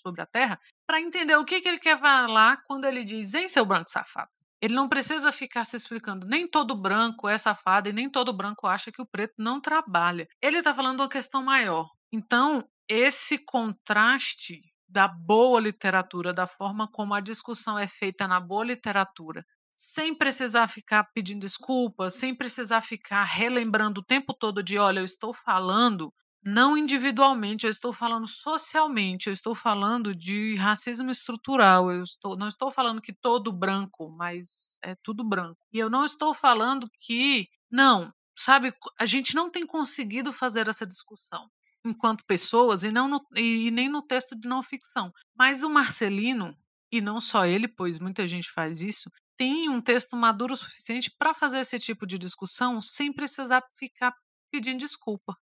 sobre 0.05 0.21
a 0.21 0.25
terra, 0.25 0.59
para 0.85 1.01
entender 1.01 1.35
o 1.35 1.45
que, 1.45 1.59
que 1.59 1.67
ele 1.67 1.79
quer 1.79 1.97
falar 1.97 2.62
quando 2.67 2.85
ele 2.85 3.03
diz 3.03 3.33
em 3.33 3.47
seu 3.47 3.65
branco 3.65 3.89
safado. 3.89 4.29
Ele 4.62 4.74
não 4.74 4.88
precisa 4.88 5.31
ficar 5.31 5.65
se 5.65 5.75
explicando. 5.75 6.27
Nem 6.27 6.47
todo 6.47 6.79
branco 6.79 7.27
é 7.27 7.38
safado 7.38 7.89
e 7.89 7.93
nem 7.93 8.09
todo 8.09 8.35
branco 8.35 8.67
acha 8.67 8.91
que 8.91 9.01
o 9.01 9.05
preto 9.05 9.33
não 9.38 9.59
trabalha. 9.59 10.27
Ele 10.41 10.59
está 10.59 10.74
falando 10.74 11.01
uma 11.01 11.09
questão 11.09 11.43
maior. 11.43 11.89
Então, 12.12 12.63
esse 12.88 13.38
contraste 13.39 14.62
da 14.88 15.07
boa 15.07 15.59
literatura, 15.59 16.33
da 16.33 16.47
forma 16.47 16.88
como 16.91 17.13
a 17.13 17.19
discussão 17.19 17.77
é 17.77 17.88
feita 17.88 18.27
na 18.27 18.39
boa 18.39 18.63
literatura, 18.63 19.43
sem 19.71 20.15
precisar 20.15 20.67
ficar 20.67 21.03
pedindo 21.13 21.41
desculpas, 21.41 22.13
sem 22.13 22.33
precisar 22.33 22.79
ficar 22.79 23.24
relembrando 23.24 24.00
o 24.00 24.05
tempo 24.05 24.33
todo 24.33 24.63
de, 24.63 24.77
olha, 24.77 25.00
eu 25.00 25.05
estou 25.05 25.33
falando 25.33 26.13
não 26.46 26.78
individualmente, 26.78 27.66
eu 27.66 27.72
estou 27.72 27.92
falando 27.92 28.28
socialmente, 28.28 29.28
eu 29.28 29.34
estou 29.34 29.56
falando 29.56 30.14
de 30.16 30.54
racismo 30.56 31.10
estrutural, 31.10 31.92
eu 31.92 32.04
estou, 32.04 32.38
não 32.38 32.48
estou 32.48 32.70
falando 32.70 33.02
que 33.02 33.12
todo 33.12 33.52
branco, 33.52 34.12
mas 34.12 34.78
é 34.84 34.96
tudo 34.96 35.24
branco. 35.24 35.58
E 35.74 35.80
eu 35.80 35.90
não 35.90 36.06
estou 36.06 36.36
falando 36.36 36.88
que, 37.00 37.50
não, 37.72 38.14
sabe, 38.38 38.72
a 39.00 39.06
gente 39.08 39.34
não 39.34 39.50
tem 39.50 39.66
conseguido 39.66 40.32
fazer 40.32 40.68
essa 40.68 40.86
discussão 40.86 41.50
enquanto 41.84 42.25
pessoas 42.25 42.84
e, 42.84 42.92
não 42.92 43.08
no, 43.08 43.25
e, 43.36 43.68
e 43.68 43.72
nem 43.72 43.90
no 43.90 44.02
texto 44.02 44.36
de 44.36 44.48
não 44.48 44.62
ficção. 44.62 45.12
Mas 45.36 45.64
o 45.64 45.70
Marcelino, 45.70 46.56
e 46.92 47.02
não 47.02 47.20
só 47.20 47.46
ele, 47.46 47.68
pois 47.68 48.00
muita 48.00 48.25
gente 48.28 48.52
faz 48.52 48.82
isso, 48.82 49.10
tem 49.38 49.70
um 49.70 49.82
texto 49.82 50.16
maduro 50.16 50.54
o 50.54 50.58
suficiente 50.58 51.12
para 51.18 51.34
fazer 51.34 51.60
esse 51.60 51.78
tipo 51.80 52.06
de 52.06 52.18
discussão 52.18 52.82
sem 52.82 53.12
precisar 53.12 53.64
ficar 53.78 54.14
pedindo 54.52 54.80
desculpa, 54.80 55.36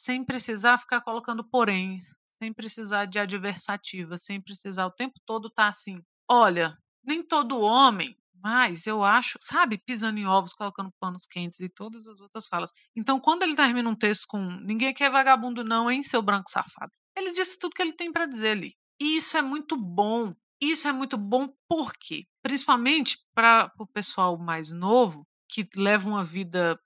sem 0.00 0.24
precisar 0.24 0.78
ficar 0.78 1.02
colocando 1.02 1.44
porém, 1.44 1.98
sem 2.26 2.54
precisar 2.54 3.04
de 3.04 3.18
adversativa, 3.18 4.16
sem 4.16 4.40
precisar 4.40 4.86
o 4.86 4.90
tempo 4.90 5.20
todo 5.26 5.48
estar 5.48 5.64
tá 5.64 5.68
assim. 5.68 6.02
Olha, 6.26 6.74
nem 7.04 7.22
todo 7.22 7.60
homem, 7.60 8.16
mas 8.42 8.86
eu 8.86 9.04
acho, 9.04 9.36
sabe, 9.38 9.76
pisando 9.76 10.18
em 10.18 10.26
ovos, 10.26 10.54
colocando 10.54 10.90
panos 10.98 11.26
quentes 11.26 11.60
e 11.60 11.68
todas 11.68 12.08
as 12.08 12.18
outras 12.18 12.46
falas. 12.46 12.72
Então, 12.96 13.20
quando 13.20 13.42
ele 13.42 13.54
termina 13.54 13.90
um 13.90 13.94
texto 13.94 14.26
com 14.26 14.42
ninguém 14.62 14.94
quer 14.94 15.10
vagabundo 15.10 15.62
não, 15.62 15.90
hein, 15.90 16.02
seu 16.02 16.22
branco 16.22 16.48
safado. 16.48 16.92
Ele 17.14 17.30
disse 17.30 17.58
tudo 17.58 17.74
que 17.74 17.82
ele 17.82 17.92
tem 17.92 18.10
para 18.10 18.24
dizer 18.24 18.52
ali. 18.52 18.72
E 18.98 19.16
isso 19.16 19.36
é 19.36 19.42
muito 19.42 19.76
bom. 19.76 20.34
Isso 20.62 20.88
é 20.88 20.92
muito 20.92 21.18
bom 21.18 21.52
por 21.68 21.92
quê? 21.92 22.24
Principalmente 22.42 23.18
para 23.34 23.70
o 23.78 23.86
pessoal 23.86 24.38
mais 24.38 24.72
novo, 24.72 25.26
que 25.46 25.68
leva 25.76 26.08
uma 26.08 26.24
vida 26.24 26.80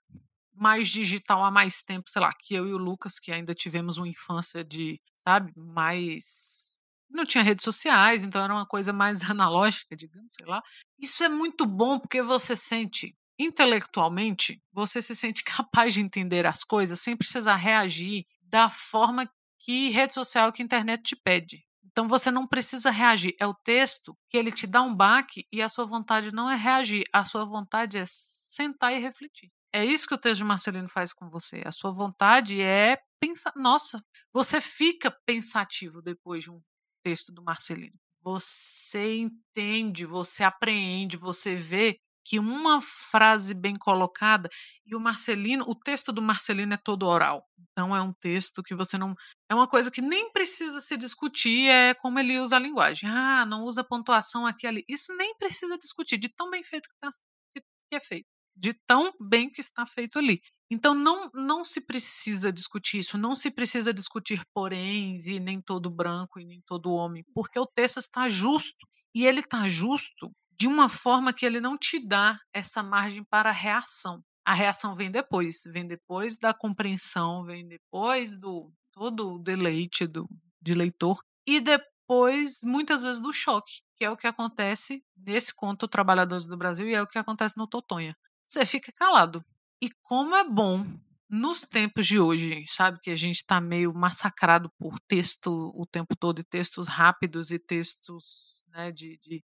mais 0.55 0.87
digital 0.89 1.43
há 1.43 1.51
mais 1.51 1.81
tempo, 1.81 2.09
sei 2.09 2.21
lá, 2.21 2.31
que 2.39 2.53
eu 2.53 2.67
e 2.67 2.73
o 2.73 2.77
Lucas, 2.77 3.19
que 3.19 3.31
ainda 3.31 3.53
tivemos 3.53 3.97
uma 3.97 4.07
infância 4.07 4.63
de, 4.63 4.99
sabe, 5.15 5.53
mais. 5.55 6.79
Não 7.09 7.25
tinha 7.25 7.43
redes 7.43 7.63
sociais, 7.63 8.23
então 8.23 8.43
era 8.43 8.53
uma 8.53 8.65
coisa 8.65 8.91
mais 8.91 9.21
analógica, 9.29 9.95
digamos, 9.95 10.33
sei 10.33 10.47
lá. 10.47 10.61
Isso 10.99 11.23
é 11.23 11.29
muito 11.29 11.65
bom 11.65 11.99
porque 11.99 12.21
você 12.21 12.55
sente, 12.55 13.15
intelectualmente, 13.37 14.61
você 14.71 15.01
se 15.01 15.15
sente 15.15 15.43
capaz 15.45 15.93
de 15.93 16.01
entender 16.01 16.45
as 16.45 16.63
coisas 16.63 16.99
sem 16.99 17.15
precisar 17.15 17.55
reagir 17.55 18.25
da 18.41 18.69
forma 18.69 19.29
que 19.59 19.89
rede 19.89 20.13
social, 20.13 20.51
que 20.51 20.63
internet 20.63 21.01
te 21.01 21.15
pede. 21.15 21.65
Então 21.83 22.07
você 22.07 22.29
não 22.29 22.45
precisa 22.45 22.91
reagir. 22.91 23.33
É 23.39 23.47
o 23.47 23.53
texto 23.53 24.15
que 24.29 24.37
ele 24.37 24.51
te 24.51 24.67
dá 24.67 24.81
um 24.81 24.93
baque 24.93 25.47
e 25.49 25.61
a 25.61 25.69
sua 25.69 25.85
vontade 25.85 26.33
não 26.33 26.49
é 26.49 26.55
reagir, 26.55 27.03
a 27.11 27.23
sua 27.23 27.45
vontade 27.45 27.97
é 27.97 28.03
sentar 28.05 28.93
e 28.93 28.99
refletir. 28.99 29.49
É 29.75 29.83
isso 29.83 30.07
que 30.07 30.13
o 30.13 30.17
texto 30.17 30.37
de 30.37 30.45
Marcelino 30.45 30.87
faz 30.87 31.11
com 31.11 31.29
você. 31.29 31.61
A 31.65 31.71
sua 31.71 31.91
vontade 31.91 32.61
é 32.61 32.97
pensar. 33.19 33.51
Nossa, 33.57 34.01
você 34.33 34.61
fica 34.61 35.11
pensativo 35.25 36.01
depois 36.01 36.43
de 36.43 36.49
um 36.49 36.61
texto 37.03 37.29
do 37.29 37.43
Marcelino. 37.43 37.99
Você 38.23 39.17
entende, 39.17 40.05
você 40.05 40.45
apreende, 40.45 41.17
você 41.17 41.57
vê 41.57 41.99
que 42.25 42.39
uma 42.39 42.79
frase 42.79 43.53
bem 43.53 43.75
colocada 43.75 44.49
e 44.85 44.95
o 44.95 44.99
Marcelino, 44.99 45.65
o 45.67 45.75
texto 45.75 46.13
do 46.13 46.21
Marcelino 46.21 46.73
é 46.73 46.77
todo 46.77 47.05
oral. 47.05 47.45
Então 47.59 47.93
é 47.93 48.01
um 48.01 48.13
texto 48.13 48.63
que 48.63 48.73
você 48.73 48.97
não 48.97 49.13
é 49.51 49.53
uma 49.53 49.67
coisa 49.67 49.91
que 49.91 50.01
nem 50.01 50.31
precisa 50.31 50.79
se 50.79 50.95
discutir, 50.95 51.67
é 51.69 51.93
como 51.93 52.17
ele 52.17 52.39
usa 52.39 52.55
a 52.55 52.59
linguagem. 52.59 53.09
Ah, 53.09 53.45
não 53.45 53.63
usa 53.63 53.83
pontuação 53.83 54.47
aqui 54.47 54.65
ali. 54.65 54.85
Isso 54.87 55.13
nem 55.17 55.35
precisa 55.37 55.77
discutir 55.77 56.17
de 56.17 56.29
tão 56.29 56.49
bem 56.49 56.63
feito 56.63 56.87
que, 56.87 56.95
tá, 56.97 57.09
que, 57.53 57.61
é 57.91 57.99
feito, 57.99 58.25
de 58.55 58.73
tão 58.87 59.13
bem 59.19 59.49
que 59.49 59.61
está 59.61 59.85
feito 59.85 60.19
ali. 60.19 60.41
Então 60.69 60.95
não 60.95 61.29
não 61.33 61.63
se 61.63 61.81
precisa 61.81 62.51
discutir 62.51 62.99
isso, 62.99 63.17
não 63.17 63.35
se 63.35 63.51
precisa 63.51 63.93
discutir 63.93 64.43
poréns 64.53 65.27
e 65.27 65.39
nem 65.39 65.61
todo 65.61 65.89
branco 65.89 66.39
e 66.39 66.45
nem 66.45 66.61
todo 66.65 66.91
homem, 66.91 67.23
porque 67.33 67.59
o 67.59 67.67
texto 67.67 67.97
está 67.97 68.27
justo 68.27 68.87
e 69.13 69.25
ele 69.25 69.41
está 69.41 69.67
justo 69.67 70.31
de 70.57 70.67
uma 70.67 70.89
forma 70.89 71.33
que 71.33 71.45
ele 71.45 71.59
não 71.59 71.77
te 71.77 71.99
dá 71.99 72.39
essa 72.53 72.81
margem 72.81 73.23
para 73.23 73.51
reação. 73.51 74.23
A 74.45 74.53
reação 74.53 74.95
vem 74.95 75.11
depois, 75.11 75.61
vem 75.67 75.85
depois 75.85 76.37
da 76.37 76.53
compreensão, 76.53 77.43
vem 77.43 77.67
depois 77.67 78.39
do 78.39 78.71
todo 78.91 79.35
o 79.35 79.39
deleite 79.39 80.07
do, 80.07 80.27
de 80.61 80.73
leitor 80.73 81.19
e 81.45 81.59
depois, 81.59 82.59
muitas 82.63 83.03
vezes, 83.03 83.21
do 83.21 83.31
choque, 83.33 83.81
que 83.95 84.05
é 84.05 84.09
o 84.09 84.17
que 84.17 84.27
acontece 84.27 85.03
nesse 85.15 85.53
conto 85.53 85.87
Trabalhadores 85.87 86.47
do 86.47 86.57
Brasil 86.57 86.87
e 86.87 86.93
é 86.93 87.01
o 87.01 87.07
que 87.07 87.17
acontece 87.17 87.57
no 87.57 87.67
Totonha. 87.67 88.15
Você 88.45 88.65
fica 88.65 88.91
calado. 88.93 89.43
E 89.81 89.89
como 90.03 90.35
é 90.35 90.47
bom 90.47 90.85
nos 91.29 91.63
tempos 91.63 92.05
de 92.05 92.19
hoje, 92.19 92.63
sabe, 92.67 92.99
que 93.01 93.09
a 93.09 93.15
gente 93.15 93.37
está 93.37 93.59
meio 93.59 93.93
massacrado 93.93 94.71
por 94.77 94.97
texto 95.07 95.73
o 95.75 95.85
tempo 95.85 96.15
todo, 96.15 96.39
e 96.39 96.43
textos 96.43 96.87
rápidos 96.87 97.51
e 97.51 97.59
textos 97.59 98.63
né, 98.69 98.91
de, 98.91 99.17
de 99.17 99.43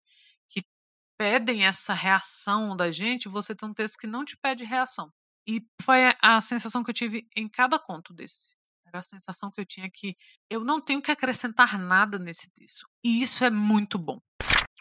pedem 1.19 1.65
essa 1.65 1.93
reação 1.93 2.77
da 2.77 2.89
gente, 2.89 3.27
você 3.27 3.53
tem 3.53 3.67
um 3.67 3.73
texto 3.73 3.97
que 3.97 4.07
não 4.07 4.23
te 4.23 4.37
pede 4.37 4.63
reação. 4.63 5.11
E 5.45 5.61
foi 5.81 6.15
a 6.21 6.39
sensação 6.39 6.81
que 6.81 6.91
eu 6.91 6.93
tive 6.93 7.27
em 7.35 7.49
cada 7.49 7.77
conto 7.77 8.13
desse. 8.13 8.55
Era 8.85 8.99
a 8.99 9.03
sensação 9.03 9.51
que 9.51 9.59
eu 9.59 9.65
tinha 9.65 9.89
que 9.91 10.15
eu 10.49 10.63
não 10.63 10.79
tenho 10.79 11.01
que 11.01 11.11
acrescentar 11.11 11.77
nada 11.77 12.17
nesse 12.17 12.49
texto. 12.51 12.87
E 13.03 13.21
isso 13.21 13.43
é 13.43 13.49
muito 13.49 13.99
bom. 13.99 14.21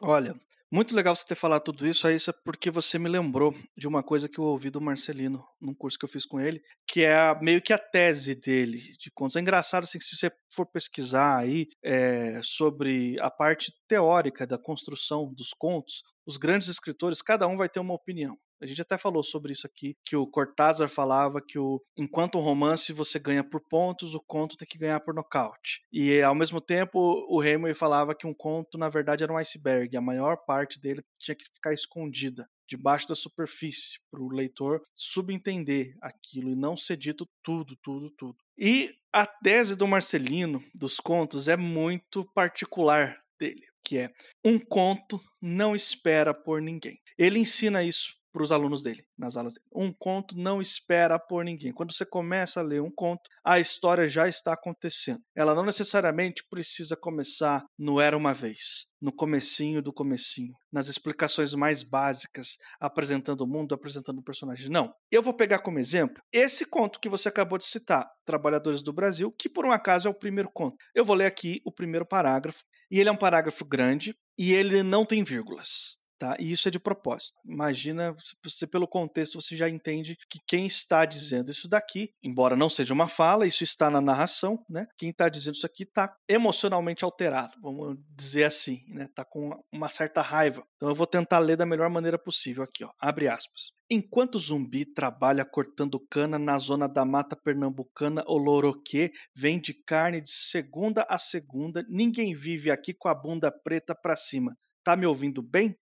Olha, 0.00 0.38
muito 0.70 0.94
legal 0.94 1.16
você 1.16 1.25
ter 1.25 1.34
falado 1.34 1.62
tudo 1.62 1.87
isso, 1.87 2.06
Aissa, 2.06 2.32
porque 2.44 2.70
você 2.70 2.98
me 2.98 3.08
lembrou 3.08 3.54
de 3.76 3.88
uma 3.88 4.02
coisa 4.02 4.28
que 4.28 4.38
eu 4.38 4.44
ouvi 4.44 4.70
do 4.70 4.80
Marcelino 4.80 5.44
num 5.60 5.75
curso 5.75 5.98
que 5.98 6.04
eu 6.04 6.08
fiz 6.08 6.26
com 6.26 6.38
ele, 6.38 6.60
que 6.87 7.02
é 7.02 7.14
a, 7.14 7.38
meio 7.40 7.62
que 7.62 7.72
a 7.72 7.78
tese 7.78 8.34
dele 8.34 8.78
de 8.98 9.10
contos. 9.10 9.37
É 9.37 9.40
engraçado 9.40 9.84
assim, 9.84 9.98
se 9.98 10.16
você 10.16 10.30
for 10.52 10.66
pesquisar 10.66 11.38
aí 11.38 11.68
é, 11.82 12.40
sobre 12.42 13.18
a 13.20 13.30
parte 13.30 13.72
teórica 13.88 14.46
da 14.46 14.58
construção 14.58 15.32
dos 15.32 15.54
contos, 15.56 16.02
os 16.26 16.37
grandes 16.37 16.68
escritores, 16.68 17.22
cada 17.22 17.46
um 17.46 17.56
vai 17.56 17.68
ter 17.68 17.80
uma 17.80 17.94
opinião. 17.94 18.37
A 18.60 18.66
gente 18.66 18.82
até 18.82 18.98
falou 18.98 19.22
sobre 19.22 19.52
isso 19.52 19.66
aqui, 19.66 19.96
que 20.04 20.16
o 20.16 20.26
Cortázar 20.26 20.88
falava 20.88 21.40
que 21.40 21.58
o, 21.58 21.80
enquanto 21.96 22.38
um 22.38 22.42
romance 22.42 22.92
você 22.92 23.18
ganha 23.18 23.44
por 23.44 23.60
pontos, 23.60 24.14
o 24.14 24.20
conto 24.20 24.56
tem 24.56 24.66
que 24.66 24.78
ganhar 24.78 25.00
por 25.00 25.14
nocaute. 25.14 25.82
E 25.92 26.20
ao 26.20 26.34
mesmo 26.34 26.60
tempo, 26.60 26.98
o 27.28 27.42
Hemingway 27.42 27.74
falava 27.74 28.14
que 28.14 28.26
um 28.26 28.34
conto, 28.34 28.76
na 28.76 28.88
verdade, 28.88 29.22
era 29.22 29.32
um 29.32 29.36
iceberg. 29.36 29.96
A 29.96 30.00
maior 30.00 30.36
parte 30.44 30.80
dele 30.80 31.02
tinha 31.18 31.34
que 31.34 31.44
ficar 31.44 31.72
escondida 31.72 32.48
debaixo 32.68 33.08
da 33.08 33.14
superfície, 33.14 33.98
para 34.10 34.20
o 34.20 34.28
leitor 34.28 34.82
subentender 34.94 35.96
aquilo 36.02 36.50
e 36.50 36.56
não 36.56 36.76
ser 36.76 36.96
dito 36.96 37.26
tudo, 37.42 37.74
tudo, 37.82 38.10
tudo. 38.10 38.36
E 38.58 38.94
a 39.12 39.26
tese 39.26 39.74
do 39.74 39.88
Marcelino, 39.88 40.62
dos 40.74 41.00
contos, 41.00 41.48
é 41.48 41.56
muito 41.56 42.24
particular 42.34 43.16
dele, 43.38 43.66
que 43.82 43.98
é 43.98 44.12
um 44.44 44.58
conto 44.58 45.18
não 45.40 45.74
espera 45.74 46.34
por 46.34 46.60
ninguém. 46.60 47.00
Ele 47.16 47.38
ensina 47.38 47.82
isso 47.82 48.18
para 48.38 48.45
os 48.45 48.52
alunos 48.52 48.85
dele, 48.85 49.04
nas 49.18 49.37
aulas 49.37 49.54
dele. 49.54 49.66
Um 49.75 49.92
conto 49.92 50.38
não 50.38 50.61
espera 50.61 51.18
por 51.18 51.45
ninguém. 51.45 51.73
Quando 51.73 51.92
você 51.92 52.07
começa 52.07 52.61
a 52.61 52.62
ler 52.62 52.80
um 52.80 52.90
conto, 52.90 53.28
a 53.45 53.59
história 53.59 54.09
já 54.09 54.28
está 54.28 54.52
acontecendo. 54.52 55.21
Ela 55.37 55.57
não 55.57 55.64
necessariamente 55.64 56.45
precisa 56.49 56.97
começar 56.97 57.64
no 57.76 58.00
Era 58.00 58.16
Uma 58.16 58.33
Vez, 58.33 58.87
no 59.02 59.12
comecinho 59.12 59.83
do 59.83 59.92
comecinho, 59.92 60.54
nas 60.73 60.87
explicações 60.87 61.52
mais 61.52 61.83
básicas, 61.83 62.57
apresentando 62.80 63.40
o 63.40 63.47
mundo, 63.47 63.75
apresentando 63.75 64.18
o 64.18 64.25
personagem. 64.25 64.71
Não. 64.71 64.92
Eu 65.11 65.21
vou 65.21 65.35
pegar 65.35 65.59
como 65.59 65.80
exemplo 65.80 66.23
esse 66.33 66.64
conto 66.64 67.00
que 67.00 67.09
você 67.09 67.28
acabou 67.28 67.59
de 67.59 67.64
citar, 67.64 68.09
Trabalhadores 68.25 68.83
do 68.83 68.92
Brasil, 68.92 69.35
que 69.37 69.49
por 69.49 69.66
um 69.66 69.73
acaso 69.73 70.07
é 70.07 70.11
o 70.11 70.14
primeiro 70.14 70.49
conto. 70.54 70.76
Eu 70.95 71.04
vou 71.04 71.16
ler 71.16 71.26
aqui 71.26 71.61
o 71.64 71.73
primeiro 71.73 72.07
parágrafo, 72.07 72.62
e 72.88 73.00
ele 73.00 73.09
é 73.09 73.12
um 73.12 73.16
parágrafo 73.16 73.64
grande, 73.64 74.14
e 74.38 74.52
ele 74.54 74.85
não 74.85 75.04
tem 75.04 75.25
vírgulas. 75.25 75.99
Tá? 76.18 76.37
E 76.40 76.50
isso 76.50 76.66
é 76.66 76.70
de 76.70 76.80
propósito. 76.80 77.34
Imagina, 77.46 78.14
você 78.42 78.66
pelo 78.66 78.88
contexto 78.88 79.40
você 79.40 79.56
já 79.56 79.68
entende 79.68 80.18
que 80.28 80.40
quem 80.44 80.66
está 80.66 81.04
dizendo 81.04 81.48
isso 81.48 81.68
daqui, 81.68 82.10
embora 82.20 82.56
não 82.56 82.68
seja 82.68 82.92
uma 82.92 83.06
fala, 83.06 83.46
isso 83.46 83.62
está 83.62 83.88
na 83.88 84.00
narração, 84.00 84.58
né? 84.68 84.88
Quem 84.98 85.10
está 85.10 85.28
dizendo 85.28 85.54
isso 85.54 85.66
aqui 85.66 85.84
está 85.84 86.12
emocionalmente 86.28 87.04
alterado, 87.04 87.56
vamos 87.62 87.96
dizer 88.16 88.44
assim, 88.44 88.82
né? 88.88 89.08
Tá 89.14 89.25
com 89.25 89.62
uma 89.72 89.88
certa 89.88 90.20
raiva. 90.20 90.64
Então 90.76 90.88
eu 90.88 90.94
vou 90.94 91.06
tentar 91.06 91.38
ler 91.38 91.56
da 91.56 91.64
melhor 91.64 91.88
maneira 91.88 92.18
possível 92.18 92.64
aqui, 92.64 92.84
ó. 92.84 92.90
Abre 92.98 93.28
aspas. 93.28 93.70
Enquanto 93.88 94.34
o 94.34 94.40
zumbi 94.40 94.84
trabalha 94.84 95.44
cortando 95.44 96.04
cana 96.10 96.37
na 96.37 96.58
zona 96.58 96.88
da 96.88 97.04
mata 97.04 97.37
pernambucana, 97.37 98.25
o 98.26 98.37
loroquê 98.37 99.12
vende 99.34 99.72
carne 99.72 100.20
de 100.20 100.30
segunda 100.30 101.06
a 101.08 101.16
segunda. 101.16 101.87
Ninguém 101.88 102.34
vive 102.34 102.72
aqui 102.72 102.92
com 102.92 103.08
a 103.08 103.14
bunda 103.14 103.52
preta 103.52 103.94
para 103.94 104.16
cima. 104.16 104.56
Tá 104.84 104.96
me 104.96 105.06
ouvindo 105.06 105.42
bem? 105.42 105.76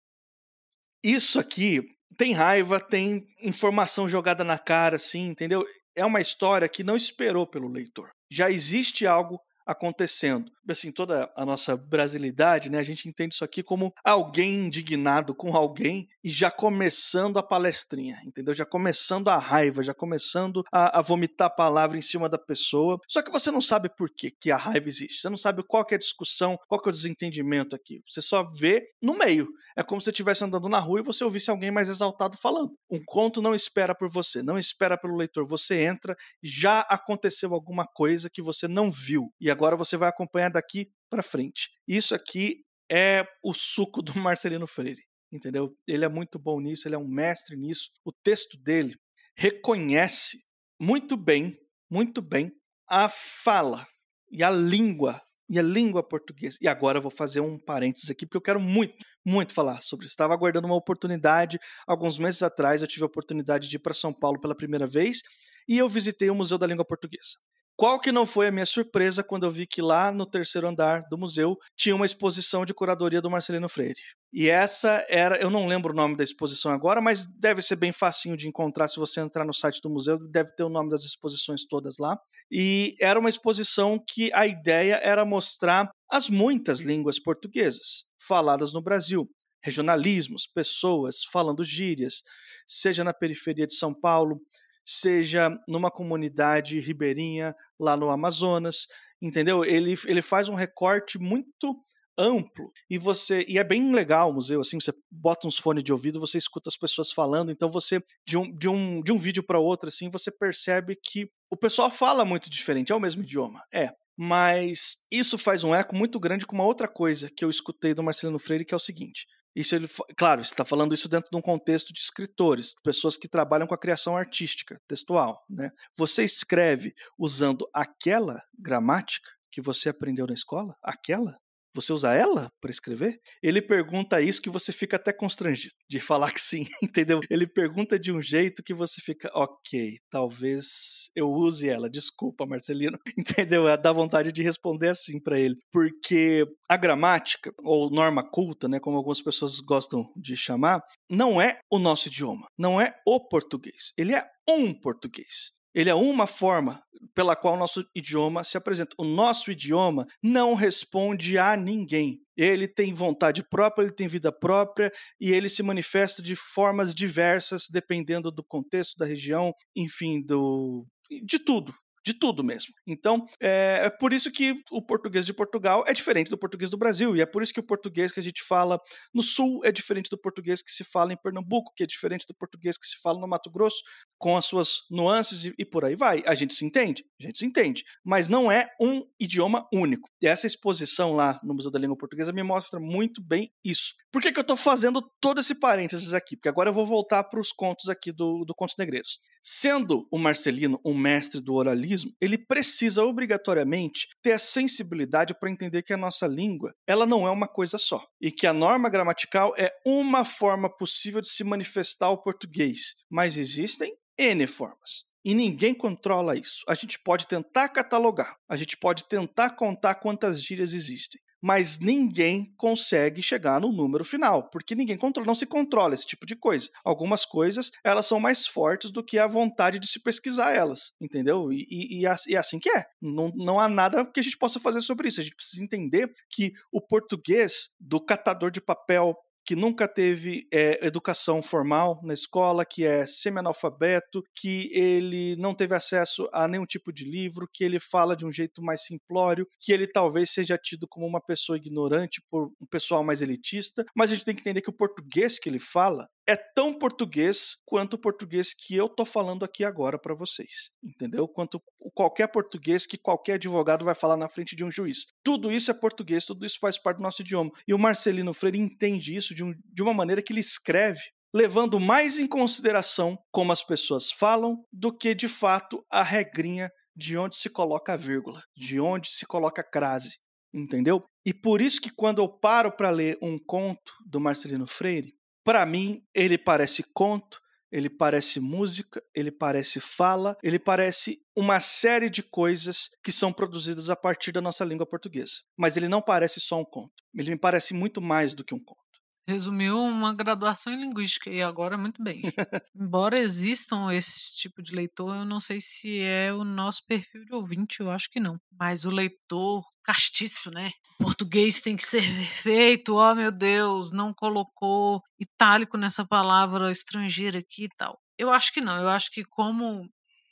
Isso 1.06 1.40
aqui 1.40 1.84
tem 2.18 2.34
raiva, 2.34 2.80
tem 2.80 3.28
informação 3.40 4.10
jogada 4.10 4.44
na 4.44 4.58
cara, 4.58 4.96
assim, 4.96 5.28
entendeu? 5.28 5.64
É 5.96 6.04
uma 6.04 6.20
história 6.20 6.68
que 6.68 6.84
não 6.84 6.96
esperou 6.96 7.46
pelo 7.46 7.68
leitor. 7.68 8.10
Já 8.28 8.50
existe 8.50 9.06
algo 9.06 9.40
acontecendo. 9.66 10.52
Assim, 10.70 10.92
toda 10.92 11.30
a 11.36 11.46
nossa 11.46 11.76
brasilidade, 11.76 12.70
né, 12.70 12.80
a 12.80 12.84
gente 12.84 13.08
entende 13.08 13.36
isso 13.36 13.44
aqui 13.44 13.64
como 13.64 13.94
alguém 14.04 14.66
indignado 14.66 15.34
com 15.36 15.56
alguém 15.56 16.08
e 16.24 16.30
já 16.30 16.50
começando 16.50 17.38
a 17.38 17.44
palestrinha, 17.44 18.20
entendeu? 18.26 18.54
Já 18.54 18.66
começando 18.66 19.28
a 19.30 19.38
raiva, 19.38 19.84
já 19.84 19.94
começando 19.94 20.64
a, 20.72 21.00
a 21.00 21.02
vomitar 21.02 21.48
a 21.48 21.50
palavra 21.52 21.98
em 21.98 22.02
cima 22.02 22.28
da 22.28 22.38
pessoa. 22.38 23.00
Só 23.08 23.22
que 23.22 23.32
você 23.32 23.52
não 23.52 23.62
sabe 23.62 23.90
por 23.90 24.10
que, 24.10 24.32
que 24.32 24.52
a 24.52 24.58
raiva 24.58 24.88
existe. 24.88 25.22
Você 25.22 25.30
não 25.30 25.38
sabe 25.38 25.64
qual 25.68 25.86
é 25.92 25.96
a 25.96 26.00
discussão, 26.00 26.58
qual 26.68 26.82
é 26.86 26.90
o 26.90 26.92
desentendimento 26.92 27.76
aqui. 27.76 28.02
Você 28.08 28.22
só 28.22 28.44
vê 28.44 28.86
no 29.02 29.18
meio. 29.18 29.48
É 29.78 29.84
como 29.84 30.00
se 30.00 30.06
você 30.06 30.12
estivesse 30.12 30.44
andando 30.44 30.70
na 30.70 30.80
rua 30.80 31.02
e 31.02 31.04
você 31.04 31.24
ouvisse 31.24 31.50
alguém 31.50 31.70
mais 31.70 31.90
exaltado 31.90 32.38
falando. 32.38 32.72
Um 32.90 33.02
conto 33.06 33.42
não 33.42 33.54
espera 33.54 33.94
por 33.94 34.10
você, 34.10 34.42
não 34.42 34.58
espera 34.58 34.98
pelo 34.98 35.18
leitor. 35.18 35.46
Você 35.46 35.82
entra, 35.82 36.16
já 36.42 36.80
aconteceu 36.82 37.54
alguma 37.54 37.86
coisa 37.86 38.30
que 38.32 38.42
você 38.42 38.68
não 38.68 38.90
viu. 38.90 39.32
E 39.40 39.52
agora 39.56 39.76
você 39.76 39.98
vai 39.98 40.10
acompanhar 40.10 40.50
daqui 40.50 40.92
para 41.10 41.24
frente. 41.24 41.70
Isso 41.88 42.14
aqui 42.14 42.64
é 42.92 43.26
o 43.44 43.54
suco 43.54 44.02
do 44.02 44.18
Marcelino 44.20 44.68
Freire, 44.68 45.02
entendeu? 45.32 45.76
Ele 45.88 46.06
é 46.06 46.10
muito 46.10 46.38
bom 46.38 46.60
nisso, 46.60 46.88
ele 46.88 46.96
é 46.96 47.00
um 47.00 47.08
mestre 47.08 47.56
nisso. 47.56 47.90
O 48.04 48.12
texto 48.12 48.58
dele 48.58 48.96
reconhece 49.38 50.40
muito 50.80 51.18
bem, 51.18 51.58
muito 51.90 52.22
bem 52.22 52.52
a 52.88 53.10
fala 53.10 53.86
e 54.32 54.44
a 54.44 54.50
língua 54.50 55.20
e 55.48 55.60
a 55.60 55.62
língua 55.62 56.02
portuguesa. 56.04 56.58
E 56.62 56.68
agora 56.68 56.98
eu 56.98 57.02
vou 57.02 57.12
fazer 57.12 57.40
um 57.40 57.58
parênteses 57.60 58.10
aqui, 58.10 58.26
porque 58.26 58.38
eu 58.38 58.42
quero 58.42 58.60
muito, 58.60 58.96
muito 59.24 59.54
falar 59.54 59.82
sobre 59.82 60.06
isso. 60.06 60.14
Estava 60.14 60.34
aguardando 60.34 60.68
uma 60.68 60.76
oportunidade. 60.76 61.60
Alguns 61.88 62.18
meses 62.18 62.42
atrás 62.42 62.82
eu 62.82 62.88
tive 62.88 63.04
a 63.04 63.08
oportunidade 63.08 63.68
de 63.68 63.76
ir 63.76 63.80
para 63.80 63.94
São 63.94 64.14
Paulo 64.14 64.40
pela 64.40 64.56
primeira 64.56 64.88
vez 64.88 65.22
e 65.68 65.78
eu 65.78 65.88
visitei 65.88 66.30
o 66.30 66.36
Museu 66.36 66.58
da 66.58 66.68
Língua 66.68 66.86
Portuguesa. 66.86 67.38
Qual 67.78 68.00
que 68.00 68.10
não 68.10 68.26
foi 68.26 68.48
a 68.48 68.52
minha 68.52 68.66
surpresa 68.66 69.22
quando 69.22 69.46
eu 69.46 69.52
vi 69.52 69.68
que 69.68 69.82
lá 69.82 70.10
no 70.10 70.26
terceiro 70.26 70.68
andar 70.68 71.04
do 71.10 71.18
museu 71.18 71.58
tinha 71.76 71.94
uma 71.94 72.06
exposição 72.06 72.64
de 72.64 72.74
curadoria 72.74 73.22
do 73.22 73.30
Marcelino 73.30 73.68
Freire? 73.68 74.00
E 74.32 74.50
essa 74.50 75.06
era, 75.10 75.38
eu 75.38 75.50
não 75.50 75.68
lembro 75.68 75.92
o 75.92 75.96
nome 75.96 76.16
da 76.16 76.24
exposição 76.24 76.72
agora, 76.72 77.02
mas 77.02 77.26
deve 77.26 77.62
ser 77.62 77.76
bem 77.76 77.92
facinho 77.92 78.38
de 78.38 78.48
encontrar 78.48 78.88
se 78.88 78.98
você 78.98 79.20
entrar 79.20 79.44
no 79.44 79.54
site 79.54 79.82
do 79.82 79.90
museu, 79.90 80.18
deve 80.18 80.56
ter 80.56 80.64
o 80.64 80.70
nome 80.70 80.90
das 80.90 81.04
exposições 81.04 81.66
todas 81.66 81.98
lá. 81.98 82.18
E 82.50 82.96
era 83.02 83.20
uma 83.20 83.30
exposição 83.30 84.02
que 84.08 84.32
a 84.34 84.48
ideia 84.48 84.96
era 85.04 85.26
mostrar 85.26 85.90
as 86.10 86.30
muitas 86.30 86.80
línguas 86.80 87.20
portuguesas 87.20 88.06
faladas 88.18 88.72
no 88.72 88.82
Brasil, 88.82 89.30
regionalismos, 89.62 90.48
pessoas 90.48 91.24
falando 91.30 91.64
gírias, 91.64 92.24
seja 92.66 93.04
na 93.04 93.14
periferia 93.14 93.68
de 93.68 93.74
São 93.74 93.94
Paulo, 93.94 94.40
seja 94.86 95.50
numa 95.68 95.90
comunidade 95.90 96.80
ribeirinha 96.80 97.56
lá 97.80 97.98
no 97.98 98.10
Amazonas, 98.10 98.88
entendeu? 99.22 99.66
Ele, 99.66 99.96
ele 100.06 100.22
faz 100.22 100.48
um 100.48 100.54
recorte 100.54 101.18
muito 101.18 101.76
amplo 102.18 102.72
e 102.90 102.98
você 102.98 103.46
e 103.48 103.58
é 103.58 103.64
bem 103.64 103.94
legal 103.94 104.30
o 104.30 104.36
museu 104.36 104.62
assim 104.62 104.80
você 104.80 104.94
bota 105.12 105.48
uns 105.48 105.58
fones 105.58 105.84
de 105.84 105.92
ouvido 105.92 106.20
você 106.20 106.38
escuta 106.38 106.70
as 106.70 106.78
pessoas 106.78 107.12
falando 107.12 107.52
então 107.52 107.70
você 107.70 108.02
de 108.26 108.38
um, 108.38 108.50
de 108.56 108.70
um, 108.70 109.02
de 109.02 109.12
um 109.12 109.18
vídeo 109.18 109.44
para 109.44 109.60
outro 109.60 109.90
assim 109.90 110.10
você 110.10 110.32
percebe 110.32 110.96
que 110.96 111.30
o 111.52 111.58
pessoal 111.58 111.92
fala 111.92 112.24
muito 112.24 112.50
diferente 112.50 112.92
é 112.92 112.96
o 112.96 113.00
mesmo 113.02 113.22
idioma 113.22 113.62
é 113.74 113.92
mas 114.18 114.96
isso 115.12 115.38
faz 115.38 115.66
um 115.66 115.76
eco 115.76 115.94
muito 115.94 116.18
grande 116.18 116.46
com 116.46 116.56
uma 116.56 116.64
outra 116.64 116.88
coisa 116.88 117.30
que 117.30 117.44
eu 117.44 117.50
escutei 117.50 117.94
do 117.94 118.04
Marcelino 118.04 118.40
Freire 118.40 118.64
que 118.64 118.74
é 118.74 118.78
o 118.78 118.80
seguinte 118.80 119.26
isso 119.56 119.76
ele, 119.76 119.88
claro, 120.18 120.42
está 120.42 120.66
falando 120.66 120.94
isso 120.94 121.08
dentro 121.08 121.30
de 121.32 121.38
um 121.38 121.42
contexto 121.42 121.94
de 121.94 122.00
escritores, 122.00 122.74
pessoas 122.84 123.16
que 123.16 123.28
trabalham 123.28 123.66
com 123.66 123.74
a 123.74 123.80
criação 123.80 124.18
artística, 124.18 124.80
textual. 124.88 125.44
Né? 125.50 125.72
Você 125.96 126.24
escreve 126.24 126.94
usando 127.18 127.68
aquela 127.74 128.42
gramática 128.60 129.30
que 129.52 129.62
você 129.62 129.90
aprendeu 129.90 130.28
na 130.28 130.34
escola? 130.34 130.76
Aquela? 130.84 131.38
Você 131.76 131.92
usa 131.92 132.14
ela 132.14 132.50
para 132.62 132.72
escrever? 132.72 133.20
Ele 133.44 133.62
pergunta 133.62 134.22
isso 134.22 134.42
que 134.42 134.50
você 134.50 134.72
fica 134.72 134.96
até 134.96 135.12
constrangido 135.12 135.76
de 135.90 136.00
falar 136.00 136.32
que 136.32 136.40
sim, 136.40 136.66
entendeu? 136.82 137.20
Ele 137.30 137.46
pergunta 137.46 138.00
de 138.00 138.14
um 138.14 138.22
jeito 138.22 138.64
que 138.64 138.74
você 138.74 139.02
fica, 139.02 139.30
ok, 139.34 139.98
talvez 140.10 141.10
eu 141.14 141.30
use 141.30 141.68
ela, 141.68 141.90
desculpa, 141.90 142.46
Marcelino, 142.46 142.98
entendeu? 143.18 143.66
Dá 143.78 143.92
vontade 143.92 144.32
de 144.32 144.42
responder 144.42 144.88
assim 144.88 145.20
para 145.20 145.38
ele, 145.38 145.56
porque 145.72 146.46
a 146.70 146.78
gramática, 146.78 147.52
ou 147.64 147.90
norma 147.90 148.24
culta, 148.24 148.70
né, 148.70 148.80
como 148.80 148.96
algumas 148.96 149.22
pessoas 149.22 149.60
gostam 149.60 150.10
de 150.16 150.38
chamar, 150.38 150.82
não 151.10 151.42
é 151.42 151.60
o 151.70 151.78
nosso 151.78 152.08
idioma, 152.08 152.48
não 152.58 152.80
é 152.80 152.96
o 153.06 153.20
português, 153.28 153.92
ele 153.98 154.14
é 154.14 154.26
um 154.50 154.74
português. 154.74 155.54
Ele 155.76 155.90
é 155.90 155.94
uma 155.94 156.26
forma 156.26 156.82
pela 157.14 157.36
qual 157.36 157.56
o 157.56 157.58
nosso 157.58 157.86
idioma 157.94 158.44
se 158.44 158.58
apresenta. 158.58 158.96
O 158.98 159.04
nosso 159.04 159.52
idioma 159.52 160.08
não 160.24 160.54
responde 160.54 161.38
a 161.38 161.56
ninguém. 161.56 162.22
Ele 162.36 162.68
tem 162.68 162.94
vontade 162.94 163.44
própria, 163.44 163.84
ele 163.84 163.94
tem 163.94 164.08
vida 164.08 164.32
própria 164.32 164.92
e 165.20 165.32
ele 165.32 165.50
se 165.50 165.62
manifesta 165.62 166.22
de 166.22 166.36
formas 166.36 166.96
diversas 166.96 167.68
dependendo 167.70 168.32
do 168.32 168.44
contexto, 168.44 168.98
da 168.98 169.06
região, 169.06 169.54
enfim, 169.76 170.22
do 170.22 170.86
de 171.24 171.38
tudo 171.38 171.74
de 172.06 172.14
tudo 172.14 172.44
mesmo. 172.44 172.74
Então, 172.86 173.26
é, 173.42 173.82
é, 173.84 173.90
por 173.90 174.14
isso 174.14 174.32
que 174.32 174.56
o 174.72 174.82
português 174.82 175.26
de 175.26 175.34
Portugal 175.34 175.84
é 175.88 175.94
diferente 175.94 176.30
do 176.30 176.38
português 176.38 176.70
do 176.70 176.78
Brasil, 176.78 177.16
e 177.16 177.22
é 177.22 177.26
por 177.26 177.42
isso 177.42 177.54
que 177.54 177.60
o 177.60 177.64
português 177.64 178.12
que 178.12 178.20
a 178.20 178.24
gente 178.24 178.44
fala 178.44 178.80
no 179.14 179.24
Sul 179.24 179.62
é 179.64 179.72
diferente 179.72 180.10
do 180.10 180.18
português 180.18 180.62
que 180.62 180.72
se 180.72 180.84
fala 180.84 181.14
em 181.14 181.18
Pernambuco, 181.18 181.74
que 181.76 181.84
é 181.84 181.86
diferente 181.88 182.26
do 182.28 182.36
português 182.36 182.78
que 182.78 182.86
se 182.86 182.96
fala 183.02 183.20
no 183.20 183.28
Mato 183.28 183.50
Grosso, 183.50 183.82
com 184.20 184.38
as 184.38 184.46
suas 184.46 184.82
nuances 184.90 185.46
e, 185.46 185.54
e 185.58 185.66
por 185.66 185.84
aí 185.84 185.96
vai. 185.96 186.24
A 186.28 186.36
gente 186.36 186.54
se 186.54 186.66
entende? 186.66 187.04
A 187.20 187.24
gente 187.24 187.40
se 187.40 187.46
entende. 187.46 187.84
Mas 188.04 188.30
não 188.30 188.52
é 188.52 188.70
um 188.80 189.04
idioma 189.20 189.68
único. 189.74 190.10
E 190.22 190.28
essa 190.28 190.46
exposição 190.46 191.14
lá 191.14 191.40
no 191.44 191.54
Museu 191.54 191.72
da 191.72 191.80
Língua 191.80 191.98
Portuguesa 191.98 192.32
me 192.32 192.44
mostra 192.44 192.80
muito 192.80 193.22
bem 193.24 193.50
isso. 193.64 193.94
Por 194.16 194.22
que, 194.22 194.32
que 194.32 194.40
eu 194.40 194.44
estou 194.44 194.56
fazendo 194.56 195.02
todo 195.20 195.42
esse 195.42 195.54
parênteses 195.54 196.14
aqui? 196.14 196.38
Porque 196.38 196.48
agora 196.48 196.70
eu 196.70 196.74
vou 196.74 196.86
voltar 196.86 197.22
para 197.26 197.38
os 197.38 197.52
contos 197.52 197.90
aqui 197.90 198.14
do, 198.14 198.46
do 198.46 198.56
Contos 198.56 198.78
Negreiros. 198.80 199.20
Sendo 199.44 200.08
o 200.10 200.18
Marcelino 200.18 200.80
um 200.86 200.98
mestre 200.98 201.42
do 201.42 201.54
oralismo, 201.54 202.14
ele 202.22 202.38
precisa 202.38 203.04
obrigatoriamente 203.04 204.08
ter 204.24 204.32
a 204.32 204.40
sensibilidade 204.40 205.38
para 205.38 205.52
entender 205.52 205.84
que 205.84 205.92
a 205.92 205.98
nossa 205.98 206.28
língua, 206.28 206.74
ela 206.88 207.06
não 207.06 207.28
é 207.28 207.30
uma 207.30 207.46
coisa 207.46 207.78
só, 207.78 208.08
e 208.22 208.32
que 208.32 208.48
a 208.48 208.54
norma 208.54 208.90
gramatical 208.90 209.54
é 209.58 209.70
uma 209.86 210.24
forma 210.24 210.70
possível 210.70 211.20
de 211.20 211.28
se 211.28 211.44
manifestar 211.44 212.10
o 212.10 212.22
português, 212.22 212.96
mas 213.12 213.36
existem 213.36 213.94
N 214.18 214.48
formas. 214.48 215.04
E 215.26 215.36
ninguém 215.36 215.74
controla 215.74 216.38
isso. 216.38 216.64
A 216.70 216.74
gente 216.74 216.98
pode 217.04 217.28
tentar 217.28 217.68
catalogar, 217.68 218.38
a 218.48 218.56
gente 218.56 218.78
pode 218.78 219.10
tentar 219.10 219.58
contar 219.58 219.96
quantas 219.96 220.42
gírias 220.42 220.74
existem 220.74 221.20
mas 221.46 221.78
ninguém 221.78 222.52
consegue 222.58 223.22
chegar 223.22 223.62
no 223.62 223.72
número 223.72 224.04
final, 224.04 224.50
porque 224.50 224.74
ninguém 224.74 224.98
controla, 224.98 225.28
não 225.28 225.36
se 225.36 225.46
controla 225.46 225.94
esse 225.94 226.04
tipo 226.04 226.26
de 226.26 226.36
coisa. 226.36 226.72
Algumas 226.84 227.24
coisas, 227.24 227.70
elas 227.84 228.08
são 228.08 228.20
mais 228.20 228.48
fortes 228.48 228.90
do 228.90 229.04
que 229.04 229.20
a 229.20 229.28
vontade 229.28 229.78
de 229.78 229.86
se 229.86 230.02
pesquisar 230.02 230.56
elas, 230.56 230.94
entendeu? 231.00 231.54
E, 231.54 231.64
e, 231.70 232.02
e 232.02 232.36
é 232.36 232.40
assim 232.40 232.58
que 232.58 232.68
é. 232.72 232.84
Não, 233.00 233.32
não 233.36 233.60
há 233.60 233.70
nada 233.70 234.04
que 234.04 234.20
a 234.20 234.24
gente 234.24 234.40
possa 234.40 234.60
fazer 234.60 234.82
sobre 234.82 235.08
isso. 235.08 235.22
A 235.22 235.24
gente 235.24 235.36
precisa 235.36 235.64
entender 235.64 236.12
que 236.32 236.52
o 236.72 236.82
português 236.82 237.70
do 237.80 238.04
catador 238.04 238.50
de 238.50 238.60
papel 238.60 239.16
que 239.46 239.56
nunca 239.56 239.88
teve 239.88 240.48
é, 240.52 240.86
educação 240.86 241.42
formal 241.42 242.00
na 242.04 242.14
escola, 242.14 242.66
que 242.66 242.84
é 242.84 243.06
semi-analfabeto, 243.06 244.24
que 244.36 244.70
ele 244.74 245.36
não 245.36 245.54
teve 245.54 245.76
acesso 245.76 246.28
a 246.34 246.48
nenhum 246.48 246.66
tipo 246.66 246.92
de 246.92 247.06
livro, 247.06 247.48
que 247.54 247.64
ele 247.64 247.80
fala 247.80 248.16
de 248.16 248.26
um 248.26 248.32
jeito 248.32 248.62
mais 248.62 248.84
simplório, 248.84 249.48
que 249.60 249.72
ele 249.72 249.88
talvez 249.88 250.32
seja 250.32 250.58
tido 250.58 250.88
como 250.88 251.06
uma 251.06 251.22
pessoa 251.22 251.58
ignorante 251.58 252.22
por 252.30 252.52
um 252.60 252.66
pessoal 252.66 253.04
mais 253.04 253.22
elitista, 253.22 253.86
mas 253.96 254.12
a 254.12 254.16
gente 254.16 254.26
tem 254.26 254.36
que 254.36 254.42
entender 254.42 254.62
que 254.62 254.70
o 254.70 254.74
português 254.74 255.38
que 255.38 255.50
ele 255.50 255.60
fala 255.60 256.08
é 256.28 256.36
tão 256.36 256.74
português 256.74 257.58
quanto 257.66 257.94
o 257.94 258.00
português 258.00 258.54
que 258.54 258.76
eu 258.76 258.90
tô 258.90 259.06
falando 259.06 259.46
aqui 259.46 259.64
agora 259.64 259.98
para 260.00 260.16
vocês, 260.16 260.72
entendeu? 260.84 261.28
Quanto 261.28 261.62
qualquer 261.94 262.28
português 262.28 262.86
que 262.86 262.98
qualquer 262.98 263.34
advogado 263.34 263.86
vai 263.86 263.94
falar 263.94 264.18
na 264.18 264.28
frente 264.30 264.56
de 264.56 264.64
um 264.64 264.72
juiz. 264.72 265.06
Tudo 265.24 265.52
isso 265.52 265.70
é 265.70 265.74
português, 265.74 266.26
tudo 266.26 266.46
isso 266.46 266.58
faz 266.60 266.80
parte 266.80 266.98
do 266.98 267.04
nosso 267.04 267.22
idioma. 267.22 267.52
E 267.68 267.74
o 267.74 267.80
Marcelino 267.80 268.34
Freire 268.34 268.60
entende 268.60 269.16
isso 269.16 269.36
de, 269.36 269.44
um, 269.44 269.54
de 269.72 269.84
uma 269.84 269.94
maneira 269.94 270.22
que 270.22 270.34
ele 270.34 270.40
escreve 270.40 271.02
levando 271.34 271.82
mais 271.82 272.18
em 272.18 272.28
consideração 272.28 273.18
como 273.30 273.52
as 273.52 273.62
pessoas 273.62 274.10
falam 274.10 274.64
do 274.72 274.96
que 274.96 275.14
de 275.14 275.28
fato 275.28 275.84
a 275.92 276.02
regrinha 276.02 276.72
de 276.96 277.18
onde 277.18 277.36
se 277.36 277.50
coloca 277.50 277.94
a 277.94 277.98
vírgula, 277.98 278.42
de 278.56 278.80
onde 278.80 279.10
se 279.12 279.26
coloca 279.26 279.62
a 279.62 279.70
crase, 279.70 280.18
entendeu? 280.54 281.04
E 281.26 281.34
por 281.34 281.62
isso 281.62 281.82
que 281.82 281.90
quando 281.90 282.22
eu 282.22 282.30
paro 282.30 282.72
para 282.72 282.90
ler 282.90 283.18
um 283.22 283.38
conto 283.38 283.92
do 284.06 284.22
Marcelino 284.22 284.66
Freire, 284.66 285.12
para 285.46 285.64
mim, 285.64 286.04
ele 286.12 286.40
parece 286.40 286.84
conto, 286.92 287.40
ele 287.72 287.88
parece 287.88 288.40
música, 288.40 289.02
ele 289.14 289.32
parece 289.32 289.80
fala, 289.80 290.36
ele 290.42 290.58
parece 290.58 291.22
uma 291.36 291.60
série 291.60 292.10
de 292.10 292.24
coisas 292.24 292.90
que 293.04 293.12
são 293.12 293.32
produzidas 293.32 293.92
a 293.92 293.96
partir 293.96 294.32
da 294.32 294.42
nossa 294.42 294.66
língua 294.66 294.88
portuguesa. 294.88 295.44
Mas 295.56 295.78
ele 295.78 295.88
não 295.88 296.02
parece 296.02 296.40
só 296.40 296.60
um 296.60 296.66
conto. 296.66 296.94
Ele 297.14 297.30
me 297.30 297.38
parece 297.38 297.76
muito 297.76 298.02
mais 298.02 298.34
do 298.34 298.44
que 298.44 298.56
um 298.56 298.60
conto. 298.60 298.84
Resumiu 299.28 299.80
uma 299.80 300.16
graduação 300.16 300.74
em 300.74 300.82
linguística 300.82 301.30
e 301.30 301.42
agora 301.44 301.78
muito 301.78 302.04
bem. 302.04 302.22
Embora 302.76 303.20
existam 303.20 303.92
esse 303.92 304.38
tipo 304.38 304.64
de 304.64 304.74
leitor, 304.74 305.16
eu 305.16 305.26
não 305.26 305.40
sei 305.40 305.60
se 305.60 306.00
é 306.00 306.34
o 306.34 306.44
nosso 306.44 306.86
perfil 306.88 307.24
de 307.26 307.36
ouvinte, 307.36 307.82
eu 307.82 307.92
acho 307.92 308.10
que 308.10 308.20
não. 308.20 308.40
Mas 308.52 308.86
o 308.86 308.90
leitor 308.90 309.64
castiço, 309.84 310.50
né? 310.50 310.72
Português 310.98 311.62
tem 311.62 311.76
que 311.76 311.84
ser 311.84 312.02
perfeito, 312.02 312.96
oh 312.96 313.16
meu 313.16 313.32
Deus, 313.32 313.92
não 313.92 314.14
colocou 314.14 315.02
itálico 315.20 315.78
nessa 315.78 316.06
palavra 316.06 316.72
estrangeira 316.72 317.40
aqui 317.40 317.66
e 317.66 317.70
tal. 317.78 318.00
Eu 318.18 318.32
acho 318.32 318.54
que 318.54 318.62
não, 318.62 318.78
eu 318.78 318.90
acho 318.90 319.12
que 319.12 319.24
como 319.24 319.90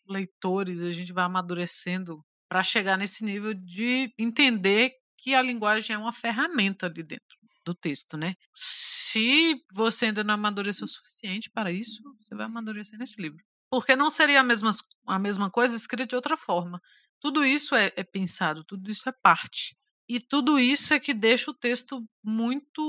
leitores 0.07 0.81
a 0.81 0.89
gente 0.89 1.13
vai 1.13 1.25
amadurecendo 1.25 2.23
para 2.49 2.63
chegar 2.63 2.97
nesse 2.97 3.23
nível 3.23 3.53
de 3.53 4.13
entender 4.17 4.91
que 5.17 5.33
a 5.33 5.41
linguagem 5.41 5.95
é 5.95 5.99
uma 5.99 6.11
ferramenta 6.11 6.85
ali 6.85 7.01
dentro 7.03 7.37
do 7.65 7.73
texto, 7.73 8.17
né? 8.17 8.35
Se 8.53 9.55
você 9.71 10.07
ainda 10.07 10.23
não 10.23 10.33
amadureceu 10.33 10.85
o 10.85 10.87
suficiente 10.87 11.49
para 11.49 11.71
isso, 11.71 12.01
você 12.21 12.35
vai 12.35 12.45
amadurecer 12.45 12.99
nesse 12.99 13.21
livro. 13.21 13.43
Porque 13.69 13.95
não 13.95 14.09
seria 14.09 14.41
a 14.41 14.43
mesma, 14.43 14.71
a 15.07 15.17
mesma 15.17 15.49
coisa 15.49 15.75
escrita 15.75 16.07
de 16.07 16.15
outra 16.15 16.35
forma. 16.35 16.81
Tudo 17.19 17.45
isso 17.45 17.73
é, 17.73 17.91
é 17.95 18.03
pensado, 18.03 18.63
tudo 18.65 18.91
isso 18.91 19.07
é 19.07 19.11
parte. 19.11 19.75
E 20.07 20.19
tudo 20.19 20.59
isso 20.59 20.93
é 20.93 20.99
que 20.99 21.13
deixa 21.13 21.51
o 21.51 21.53
texto 21.53 22.03
muito 22.23 22.81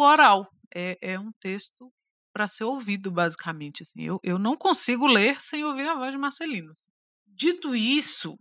oral. 0.00 0.50
É, 0.74 0.98
é 1.00 1.18
um 1.18 1.32
texto 1.40 1.92
para 2.32 2.46
ser 2.46 2.64
ouvido, 2.64 3.10
basicamente. 3.10 3.82
Assim. 3.82 4.02
Eu, 4.02 4.20
eu 4.22 4.38
não 4.38 4.56
consigo 4.56 5.06
ler 5.06 5.40
sem 5.40 5.64
ouvir 5.64 5.88
a 5.88 5.94
voz 5.94 6.12
de 6.12 6.18
Marcelino. 6.18 6.72
Assim. 6.72 6.88
Dito 7.26 7.74
isso, 7.74 8.38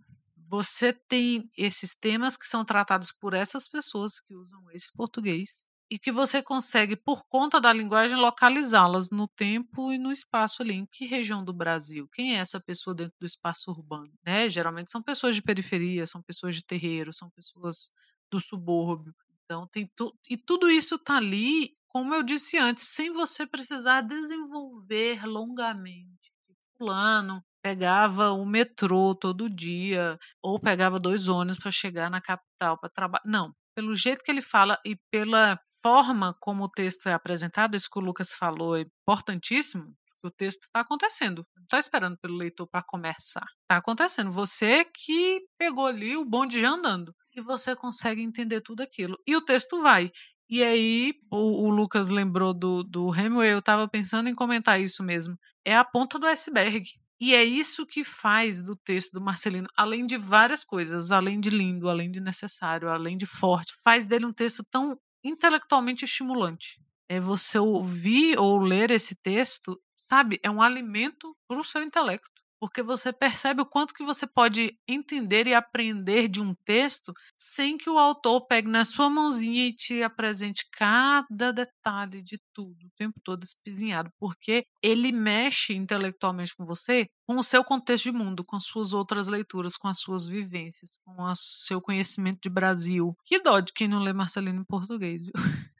você 0.50 0.92
tem 0.92 1.50
esses 1.58 1.96
temas 1.96 2.36
que 2.36 2.46
são 2.46 2.66
tratados 2.66 3.12
por 3.12 3.34
essas 3.34 3.68
pessoas 3.68 4.20
que 4.20 4.36
usam 4.36 4.62
esse 4.72 4.92
português 4.94 5.70
e 5.90 6.00
que 6.00 6.12
você 6.12 6.42
consegue, 6.42 6.96
por 6.96 7.24
conta 7.28 7.62
da 7.62 7.72
linguagem, 7.72 8.18
localizá-las 8.18 9.12
no 9.12 9.28
tempo 9.28 9.94
e 9.94 9.98
no 9.98 10.12
espaço 10.12 10.64
ali. 10.64 10.74
Em 10.74 10.86
que 10.86 11.06
região 11.06 11.44
do 11.44 11.54
Brasil? 11.54 12.08
Quem 12.12 12.36
é 12.36 12.40
essa 12.40 12.60
pessoa 12.60 12.96
dentro 12.96 13.14
do 13.20 13.26
espaço 13.26 13.72
urbano? 13.72 14.12
Né? 14.26 14.50
Geralmente 14.50 14.92
são 14.92 15.02
pessoas 15.02 15.36
de 15.36 15.42
periferia, 15.42 16.06
são 16.08 16.22
pessoas 16.24 16.56
de 16.56 16.64
terreiro, 16.64 17.14
são 17.14 17.30
pessoas 17.30 17.92
do 18.36 18.42
subúrbio. 18.42 19.14
Então 19.44 19.68
tem 19.68 19.90
tu... 19.96 20.14
e 20.30 20.38
tudo 20.38 20.70
isso 20.70 20.96
está 20.96 21.18
ali, 21.18 21.74
como 21.88 22.14
eu 22.14 22.24
disse 22.24 22.58
antes, 22.58 22.84
sem 22.84 23.12
você 23.12 23.48
precisar 23.48 24.02
desenvolver 24.02 25.26
longamente. 25.26 26.34
Fulano 26.78 27.44
pegava 27.64 28.32
o 28.32 28.46
metrô 28.46 29.16
todo 29.16 29.50
dia 29.50 30.20
ou 30.44 30.60
pegava 30.60 31.00
dois 31.00 31.30
ônibus 31.30 31.58
para 31.58 31.72
chegar 31.72 32.12
na 32.12 32.20
capital 32.20 32.78
para 32.78 32.90
trabalhar. 32.90 33.24
Não, 33.26 33.56
pelo 33.74 33.96
jeito 33.96 34.24
que 34.24 34.32
ele 34.32 34.42
fala 34.42 34.78
e 34.86 34.98
pela 35.10 35.60
forma 35.82 36.36
como 36.40 36.66
o 36.66 36.70
texto 36.70 37.08
é 37.08 37.14
apresentado, 37.14 37.76
isso 37.76 37.90
que 37.90 38.00
o 38.00 38.02
Lucas 38.02 38.34
falou 38.34 38.76
é 38.76 38.82
importantíssimo. 38.82 39.96
O 40.24 40.32
texto 40.32 40.64
está 40.64 40.80
acontecendo, 40.80 41.46
não 41.56 41.64
está 41.64 41.78
esperando 41.78 42.18
pelo 42.18 42.36
leitor 42.36 42.68
para 42.68 42.82
começar. 42.82 43.46
Está 43.62 43.78
acontecendo. 43.78 44.32
Você 44.32 44.84
que 44.84 45.46
pegou 45.56 45.86
ali 45.86 46.18
o 46.18 46.26
bonde 46.26 46.60
já 46.60 46.72
andando 46.72 47.14
e 47.36 47.42
você 47.42 47.76
consegue 47.76 48.22
entender 48.22 48.62
tudo 48.62 48.82
aquilo. 48.82 49.18
E 49.28 49.36
o 49.36 49.42
texto 49.42 49.82
vai. 49.82 50.12
E 50.50 50.64
aí, 50.64 51.14
o, 51.32 51.66
o 51.66 51.70
Lucas 51.70 52.10
lembrou 52.10 52.54
do, 52.54 52.84
do 52.84 53.14
Hemingway, 53.14 53.52
eu 53.52 53.60
estava 53.60 53.88
pensando 53.88 54.30
em 54.30 54.36
comentar 54.36 54.80
isso 54.80 55.04
mesmo. 55.04 55.38
É 55.66 55.76
a 55.76 55.84
ponta 55.84 56.20
do 56.20 56.28
iceberg. 56.28 56.88
E 57.20 57.34
é 57.34 57.44
isso 57.44 57.86
que 57.86 58.04
faz 58.04 58.62
do 58.62 58.76
texto 58.76 59.14
do 59.14 59.22
Marcelino, 59.22 59.68
além 59.76 60.06
de 60.06 60.18
várias 60.18 60.64
coisas, 60.64 61.12
além 61.12 61.40
de 61.40 61.50
lindo, 61.50 61.90
além 61.90 62.12
de 62.12 62.20
necessário, 62.20 62.90
além 62.90 63.18
de 63.18 63.26
forte, 63.26 63.74
faz 63.84 64.06
dele 64.06 64.26
um 64.26 64.34
texto 64.34 64.64
tão 64.70 65.00
intelectualmente 65.24 66.04
estimulante. 66.04 66.80
É 67.10 67.20
você 67.20 67.58
ouvir 67.58 68.38
ou 68.38 68.58
ler 68.60 68.92
esse 68.92 69.16
texto, 69.16 69.80
sabe? 69.96 70.40
É 70.44 70.52
um 70.52 70.62
alimento 70.62 71.36
para 71.48 71.60
o 71.60 71.64
seu 71.64 71.82
intelecto 71.82 72.35
porque 72.66 72.82
você 72.82 73.14
percebe 73.14 73.62
o 73.62 73.66
quanto 73.66 73.94
que 73.94 74.04
você 74.04 74.26
pode 74.26 74.76
entender 74.88 75.46
e 75.46 75.54
aprender 75.54 76.28
de 76.28 76.42
um 76.42 76.56
texto 76.66 77.14
sem 77.36 77.78
que 77.78 77.88
o 77.88 78.00
autor 78.00 78.48
pegue 78.48 78.68
na 78.68 78.84
sua 78.84 79.08
mãozinha 79.08 79.68
e 79.68 79.72
te 79.72 80.02
apresente 80.02 80.66
cada 80.72 81.52
detalhe 81.52 82.24
de 82.24 82.42
tudo, 82.56 82.88
o 82.88 82.92
tempo 82.98 83.22
todo 83.24 83.44
espizinhado, 83.44 84.10
porque 84.20 84.66
ele 84.82 85.12
mexe 85.12 85.76
intelectualmente 85.76 86.56
com 86.56 86.66
você, 86.66 87.06
com 87.28 87.38
o 87.38 87.44
seu 87.44 87.64
contexto 87.64 88.06
de 88.06 88.12
mundo, 88.12 88.44
com 88.44 88.60
suas 88.60 88.94
outras 88.94 89.28
leituras, 89.28 89.78
com 89.78 89.88
as 89.88 90.00
suas 90.00 90.26
vivências, 90.26 90.98
com 91.06 91.22
o 91.22 91.36
seu 91.36 91.80
conhecimento 91.80 92.40
de 92.42 92.50
Brasil. 92.50 93.16
Que 93.24 93.40
dó 93.40 93.60
de 93.60 93.74
quem 93.74 93.88
não 93.88 94.02
lê 94.02 94.12
Marcelino 94.12 94.62
em 94.62 94.66
português, 94.66 95.22
viu? 95.22 95.34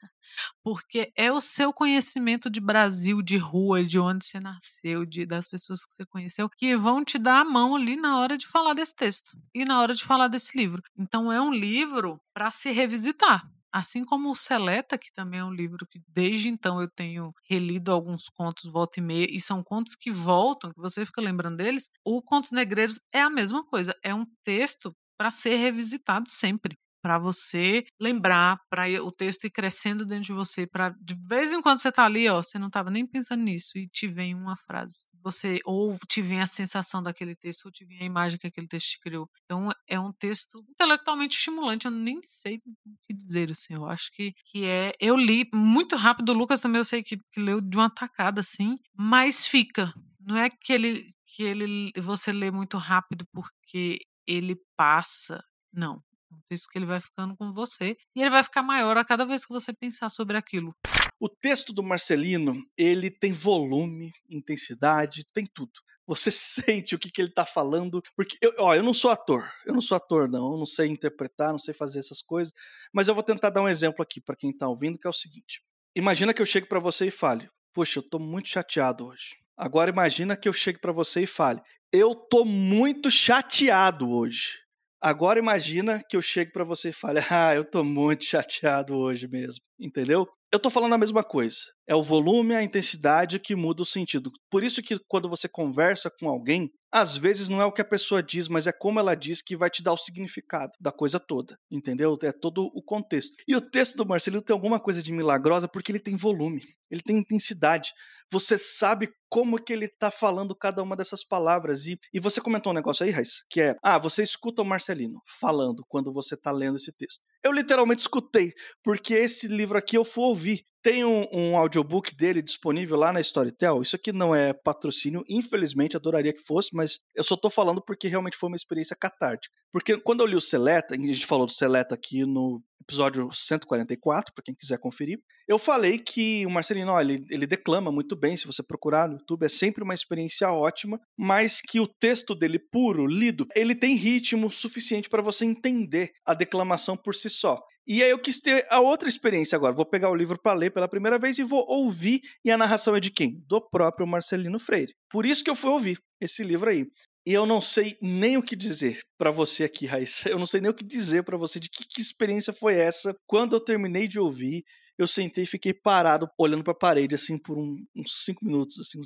porque 0.62 1.12
é 1.16 1.30
o 1.30 1.40
seu 1.40 1.72
conhecimento 1.72 2.50
de 2.50 2.60
Brasil, 2.60 3.22
de 3.22 3.36
rua, 3.36 3.84
de 3.84 3.98
onde 3.98 4.24
você 4.24 4.40
nasceu, 4.40 5.04
de, 5.04 5.26
das 5.26 5.48
pessoas 5.48 5.84
que 5.84 5.92
você 5.92 6.04
conheceu, 6.06 6.48
que 6.50 6.76
vão 6.76 7.04
te 7.04 7.18
dar 7.18 7.40
a 7.40 7.44
mão 7.44 7.74
ali 7.76 7.96
na 7.96 8.18
hora 8.18 8.36
de 8.36 8.46
falar 8.46 8.74
desse 8.74 8.94
texto 8.94 9.36
e 9.54 9.64
na 9.64 9.80
hora 9.80 9.94
de 9.94 10.04
falar 10.04 10.28
desse 10.28 10.56
livro. 10.56 10.82
Então 10.98 11.32
é 11.32 11.40
um 11.40 11.52
livro 11.52 12.20
para 12.34 12.50
se 12.50 12.70
revisitar. 12.70 13.48
Assim 13.72 14.04
como 14.04 14.30
o 14.30 14.34
Seleta, 14.34 14.96
que 14.96 15.12
também 15.12 15.40
é 15.40 15.44
um 15.44 15.52
livro 15.52 15.86
que 15.90 16.00
desde 16.08 16.48
então 16.48 16.80
eu 16.80 16.88
tenho 16.88 17.32
relido 17.48 17.92
alguns 17.92 18.28
contos 18.30 18.70
volta 18.70 19.00
e 19.00 19.02
meia, 19.02 19.26
e 19.30 19.38
são 19.38 19.62
contos 19.62 19.94
que 19.94 20.10
voltam, 20.10 20.72
que 20.72 20.80
você 20.80 21.04
fica 21.04 21.20
lembrando 21.20 21.56
deles, 21.56 21.90
o 22.04 22.22
Contos 22.22 22.52
Negreiros 22.52 22.98
é 23.12 23.20
a 23.20 23.28
mesma 23.28 23.62
coisa, 23.66 23.94
é 24.02 24.14
um 24.14 24.24
texto 24.42 24.96
para 25.18 25.30
ser 25.30 25.56
revisitado 25.56 26.28
sempre 26.28 26.76
para 27.06 27.20
você 27.20 27.86
lembrar, 28.00 28.58
para 28.68 28.88
o 29.00 29.12
texto 29.12 29.44
ir 29.44 29.50
crescendo 29.50 30.04
dentro 30.04 30.24
de 30.24 30.32
você, 30.32 30.66
para 30.66 30.88
de 31.00 31.14
vez 31.14 31.52
em 31.52 31.62
quando 31.62 31.78
você 31.78 31.92
tá 31.92 32.04
ali, 32.04 32.28
ó, 32.28 32.42
você 32.42 32.58
não 32.58 32.66
estava 32.66 32.90
nem 32.90 33.06
pensando 33.06 33.44
nisso 33.44 33.78
e 33.78 33.86
te 33.86 34.08
vem 34.08 34.34
uma 34.34 34.56
frase. 34.56 35.06
Você 35.22 35.60
ou 35.64 35.96
te 36.08 36.20
vem 36.20 36.40
a 36.40 36.48
sensação 36.48 37.00
daquele 37.00 37.36
texto, 37.36 37.66
ou 37.66 37.70
te 37.70 37.84
vem 37.84 38.00
a 38.00 38.04
imagem 38.04 38.40
que 38.40 38.48
aquele 38.48 38.66
texto 38.66 38.88
te 38.88 38.98
criou. 38.98 39.30
Então 39.44 39.70
é 39.86 40.00
um 40.00 40.12
texto 40.12 40.64
intelectualmente 40.68 41.36
estimulante, 41.36 41.86
eu 41.86 41.92
nem 41.92 42.18
sei 42.24 42.56
o 42.56 42.96
que 43.06 43.14
dizer 43.14 43.52
assim. 43.52 43.74
Eu 43.74 43.86
acho 43.86 44.10
que, 44.10 44.34
que 44.44 44.64
é, 44.64 44.92
eu 44.98 45.16
li 45.16 45.48
muito 45.54 45.94
rápido, 45.94 46.30
o 46.30 46.34
Lucas 46.34 46.58
também 46.58 46.80
eu 46.80 46.84
sei 46.84 47.04
que, 47.04 47.20
que 47.30 47.38
leu 47.38 47.60
de 47.60 47.76
uma 47.76 47.88
tacada 47.88 48.40
assim, 48.40 48.76
mas 48.92 49.46
fica. 49.46 49.94
Não 50.18 50.36
é 50.36 50.50
que 50.50 50.72
ele 50.72 51.08
que 51.24 51.44
ele 51.44 51.92
você 51.96 52.32
lê 52.32 52.50
muito 52.50 52.76
rápido 52.78 53.24
porque 53.32 54.00
ele 54.26 54.56
passa. 54.76 55.44
Não, 55.72 56.02
isso 56.50 56.68
que 56.70 56.78
ele 56.78 56.86
vai 56.86 57.00
ficando 57.00 57.36
com 57.36 57.52
você 57.52 57.96
e 58.14 58.20
ele 58.20 58.30
vai 58.30 58.42
ficar 58.42 58.62
maior 58.62 58.96
a 58.96 59.04
cada 59.04 59.24
vez 59.24 59.44
que 59.44 59.52
você 59.52 59.72
pensar 59.72 60.08
sobre 60.08 60.36
aquilo. 60.36 60.74
O 61.18 61.28
texto 61.28 61.72
do 61.72 61.82
Marcelino, 61.82 62.62
ele 62.76 63.10
tem 63.10 63.32
volume, 63.32 64.12
intensidade, 64.28 65.24
tem 65.32 65.46
tudo. 65.46 65.72
Você 66.06 66.30
sente 66.30 66.94
o 66.94 66.98
que, 66.98 67.10
que 67.10 67.20
ele 67.20 67.28
está 67.28 67.44
falando, 67.44 68.02
porque 68.14 68.36
eu, 68.40 68.54
ó, 68.58 68.74
eu 68.74 68.82
não 68.82 68.94
sou 68.94 69.10
ator, 69.10 69.50
eu 69.64 69.72
não 69.72 69.80
sou 69.80 69.96
ator 69.96 70.28
não, 70.28 70.52
eu 70.52 70.58
não 70.58 70.66
sei 70.66 70.88
interpretar, 70.88 71.50
não 71.50 71.58
sei 71.58 71.74
fazer 71.74 71.98
essas 71.98 72.22
coisas, 72.22 72.52
mas 72.92 73.08
eu 73.08 73.14
vou 73.14 73.22
tentar 73.22 73.50
dar 73.50 73.62
um 73.62 73.68
exemplo 73.68 74.02
aqui 74.02 74.20
para 74.20 74.36
quem 74.36 74.50
está 74.50 74.68
ouvindo, 74.68 74.98
que 74.98 75.06
é 75.06 75.10
o 75.10 75.12
seguinte: 75.12 75.62
imagina 75.94 76.32
que 76.32 76.40
eu 76.40 76.46
chegue 76.46 76.66
para 76.66 76.78
você 76.78 77.06
e 77.06 77.10
fale, 77.10 77.48
poxa, 77.72 77.98
eu 77.98 78.02
estou 78.02 78.20
muito 78.20 78.48
chateado 78.48 79.06
hoje. 79.06 79.36
Agora 79.56 79.90
imagina 79.90 80.36
que 80.36 80.48
eu 80.48 80.52
chegue 80.52 80.78
para 80.78 80.92
você 80.92 81.22
e 81.22 81.26
fale, 81.26 81.62
eu 81.92 82.12
estou 82.12 82.44
muito 82.44 83.10
chateado 83.10 84.10
hoje. 84.10 84.65
Agora 85.06 85.38
imagina 85.38 86.02
que 86.02 86.16
eu 86.16 86.20
chego 86.20 86.50
para 86.52 86.64
você 86.64 86.88
e 86.88 86.92
fale: 86.92 87.20
"Ah, 87.30 87.54
eu 87.54 87.64
tô 87.64 87.84
muito 87.84 88.24
chateado 88.24 88.96
hoje 88.96 89.28
mesmo", 89.28 89.62
entendeu? 89.78 90.28
Eu 90.56 90.60
tô 90.60 90.70
falando 90.70 90.94
a 90.94 90.98
mesma 90.98 91.22
coisa. 91.22 91.58
É 91.86 91.94
o 91.94 92.02
volume, 92.02 92.54
a 92.54 92.62
intensidade 92.62 93.38
que 93.38 93.54
muda 93.54 93.82
o 93.82 93.84
sentido. 93.84 94.32
Por 94.50 94.64
isso 94.64 94.80
que 94.80 94.98
quando 95.06 95.28
você 95.28 95.46
conversa 95.46 96.10
com 96.18 96.30
alguém, 96.30 96.70
às 96.90 97.18
vezes 97.18 97.50
não 97.50 97.60
é 97.60 97.66
o 97.66 97.72
que 97.72 97.82
a 97.82 97.84
pessoa 97.84 98.22
diz, 98.22 98.48
mas 98.48 98.66
é 98.66 98.72
como 98.72 98.98
ela 98.98 99.14
diz 99.14 99.42
que 99.42 99.54
vai 99.54 99.68
te 99.68 99.82
dar 99.82 99.92
o 99.92 99.98
significado 99.98 100.72
da 100.80 100.90
coisa 100.90 101.20
toda, 101.20 101.58
entendeu? 101.70 102.16
É 102.22 102.32
todo 102.32 102.70
o 102.74 102.82
contexto. 102.82 103.34
E 103.46 103.54
o 103.54 103.60
texto 103.60 103.98
do 103.98 104.06
Marcelino 104.06 104.40
tem 104.40 104.54
alguma 104.54 104.80
coisa 104.80 105.02
de 105.02 105.12
milagrosa 105.12 105.68
porque 105.68 105.92
ele 105.92 106.00
tem 106.00 106.16
volume, 106.16 106.62
ele 106.90 107.02
tem 107.02 107.18
intensidade 107.18 107.92
você 108.30 108.58
sabe 108.58 109.08
como 109.28 109.62
que 109.62 109.72
ele 109.72 109.88
tá 109.88 110.10
falando 110.10 110.54
cada 110.54 110.82
uma 110.82 110.96
dessas 110.96 111.24
palavras. 111.24 111.86
E, 111.86 111.98
e 112.12 112.20
você 112.20 112.40
comentou 112.40 112.72
um 112.72 112.74
negócio 112.74 113.04
aí, 113.04 113.10
Raiz, 113.10 113.44
que 113.48 113.60
é, 113.60 113.74
ah, 113.82 113.98
você 113.98 114.22
escuta 114.22 114.62
o 114.62 114.64
Marcelino 114.64 115.20
falando 115.26 115.84
quando 115.88 116.12
você 116.12 116.36
tá 116.36 116.50
lendo 116.50 116.76
esse 116.76 116.92
texto. 116.92 117.20
Eu 117.44 117.52
literalmente 117.52 118.00
escutei, 118.00 118.52
porque 118.82 119.14
esse 119.14 119.46
livro 119.48 119.78
aqui 119.78 119.96
eu 119.96 120.04
fui 120.04 120.24
ouvir. 120.24 120.66
Tem 120.86 121.04
um, 121.04 121.26
um 121.32 121.56
audiobook 121.56 122.14
dele 122.14 122.40
disponível 122.40 122.96
lá 122.96 123.12
na 123.12 123.20
Storytel. 123.20 123.82
Isso 123.82 123.96
aqui 123.96 124.12
não 124.12 124.32
é 124.32 124.52
patrocínio, 124.52 125.20
infelizmente, 125.28 125.96
adoraria 125.96 126.32
que 126.32 126.46
fosse, 126.46 126.68
mas 126.72 127.00
eu 127.12 127.24
só 127.24 127.36
tô 127.36 127.50
falando 127.50 127.82
porque 127.84 128.06
realmente 128.06 128.36
foi 128.36 128.48
uma 128.48 128.54
experiência 128.54 128.94
catártica. 128.94 129.52
Porque 129.72 129.98
quando 129.98 130.20
eu 130.20 130.26
li 130.28 130.36
o 130.36 130.40
Seleta, 130.40 130.94
a 130.94 130.96
gente 130.96 131.26
falou 131.26 131.44
do 131.44 131.50
Seleta 131.50 131.96
aqui 131.96 132.24
no 132.24 132.62
episódio 132.80 133.28
144, 133.32 134.32
para 134.32 134.44
quem 134.44 134.54
quiser 134.54 134.78
conferir, 134.78 135.18
eu 135.48 135.58
falei 135.58 135.98
que 135.98 136.46
o 136.46 136.50
Marcelino, 136.50 136.92
ó, 136.92 137.00
ele, 137.00 137.24
ele 137.30 137.48
declama 137.48 137.90
muito 137.90 138.14
bem, 138.14 138.36
se 138.36 138.46
você 138.46 138.62
procurar 138.62 139.08
no 139.08 139.14
YouTube, 139.14 139.44
é 139.44 139.48
sempre 139.48 139.82
uma 139.82 139.92
experiência 139.92 140.52
ótima, 140.52 141.00
mas 141.18 141.60
que 141.60 141.80
o 141.80 141.88
texto 141.88 142.32
dele 142.32 142.60
puro, 142.60 143.06
lido, 143.06 143.44
ele 143.56 143.74
tem 143.74 143.96
ritmo 143.96 144.52
suficiente 144.52 145.08
para 145.08 145.20
você 145.20 145.44
entender 145.44 146.12
a 146.24 146.32
declamação 146.32 146.96
por 146.96 147.12
si 147.12 147.28
só. 147.28 147.60
E 147.86 148.02
aí 148.02 148.10
eu 148.10 148.18
quis 148.18 148.40
ter 148.40 148.66
a 148.68 148.80
outra 148.80 149.08
experiência 149.08 149.54
agora. 149.54 149.74
Vou 149.74 149.86
pegar 149.86 150.10
o 150.10 150.14
livro 150.14 150.38
para 150.40 150.54
ler 150.54 150.70
pela 150.70 150.88
primeira 150.88 151.18
vez 151.18 151.38
e 151.38 151.44
vou 151.44 151.64
ouvir. 151.68 152.20
E 152.44 152.50
a 152.50 152.58
narração 152.58 152.96
é 152.96 153.00
de 153.00 153.10
quem? 153.10 153.40
Do 153.46 153.60
próprio 153.60 154.06
Marcelino 154.06 154.58
Freire. 154.58 154.92
Por 155.10 155.24
isso 155.24 155.44
que 155.44 155.50
eu 155.50 155.54
fui 155.54 155.70
ouvir 155.70 155.98
esse 156.20 156.42
livro 156.42 156.68
aí. 156.68 156.86
E 157.26 157.32
eu 157.32 157.44
não 157.44 157.60
sei 157.60 157.96
nem 158.00 158.36
o 158.36 158.42
que 158.42 158.54
dizer 158.54 159.00
para 159.18 159.30
você 159.30 159.64
aqui, 159.64 159.84
Raíssa. 159.84 160.28
Eu 160.30 160.38
não 160.38 160.46
sei 160.46 160.60
nem 160.60 160.70
o 160.70 160.74
que 160.74 160.84
dizer 160.84 161.24
para 161.24 161.36
você 161.36 161.58
de 161.58 161.68
que, 161.68 161.84
que 161.84 162.00
experiência 162.00 162.52
foi 162.52 162.76
essa. 162.76 163.12
Quando 163.26 163.56
eu 163.56 163.60
terminei 163.60 164.06
de 164.06 164.20
ouvir, 164.20 164.62
eu 164.98 165.06
sentei 165.06 165.44
e 165.44 165.46
fiquei 165.46 165.74
parado 165.74 166.28
olhando 166.38 166.64
para 166.64 166.72
a 166.72 166.78
parede 166.78 167.14
assim 167.14 167.38
por 167.38 167.58
um, 167.58 167.76
uns 167.94 168.24
cinco 168.24 168.44
minutos, 168.44 168.80
assim, 168.80 169.00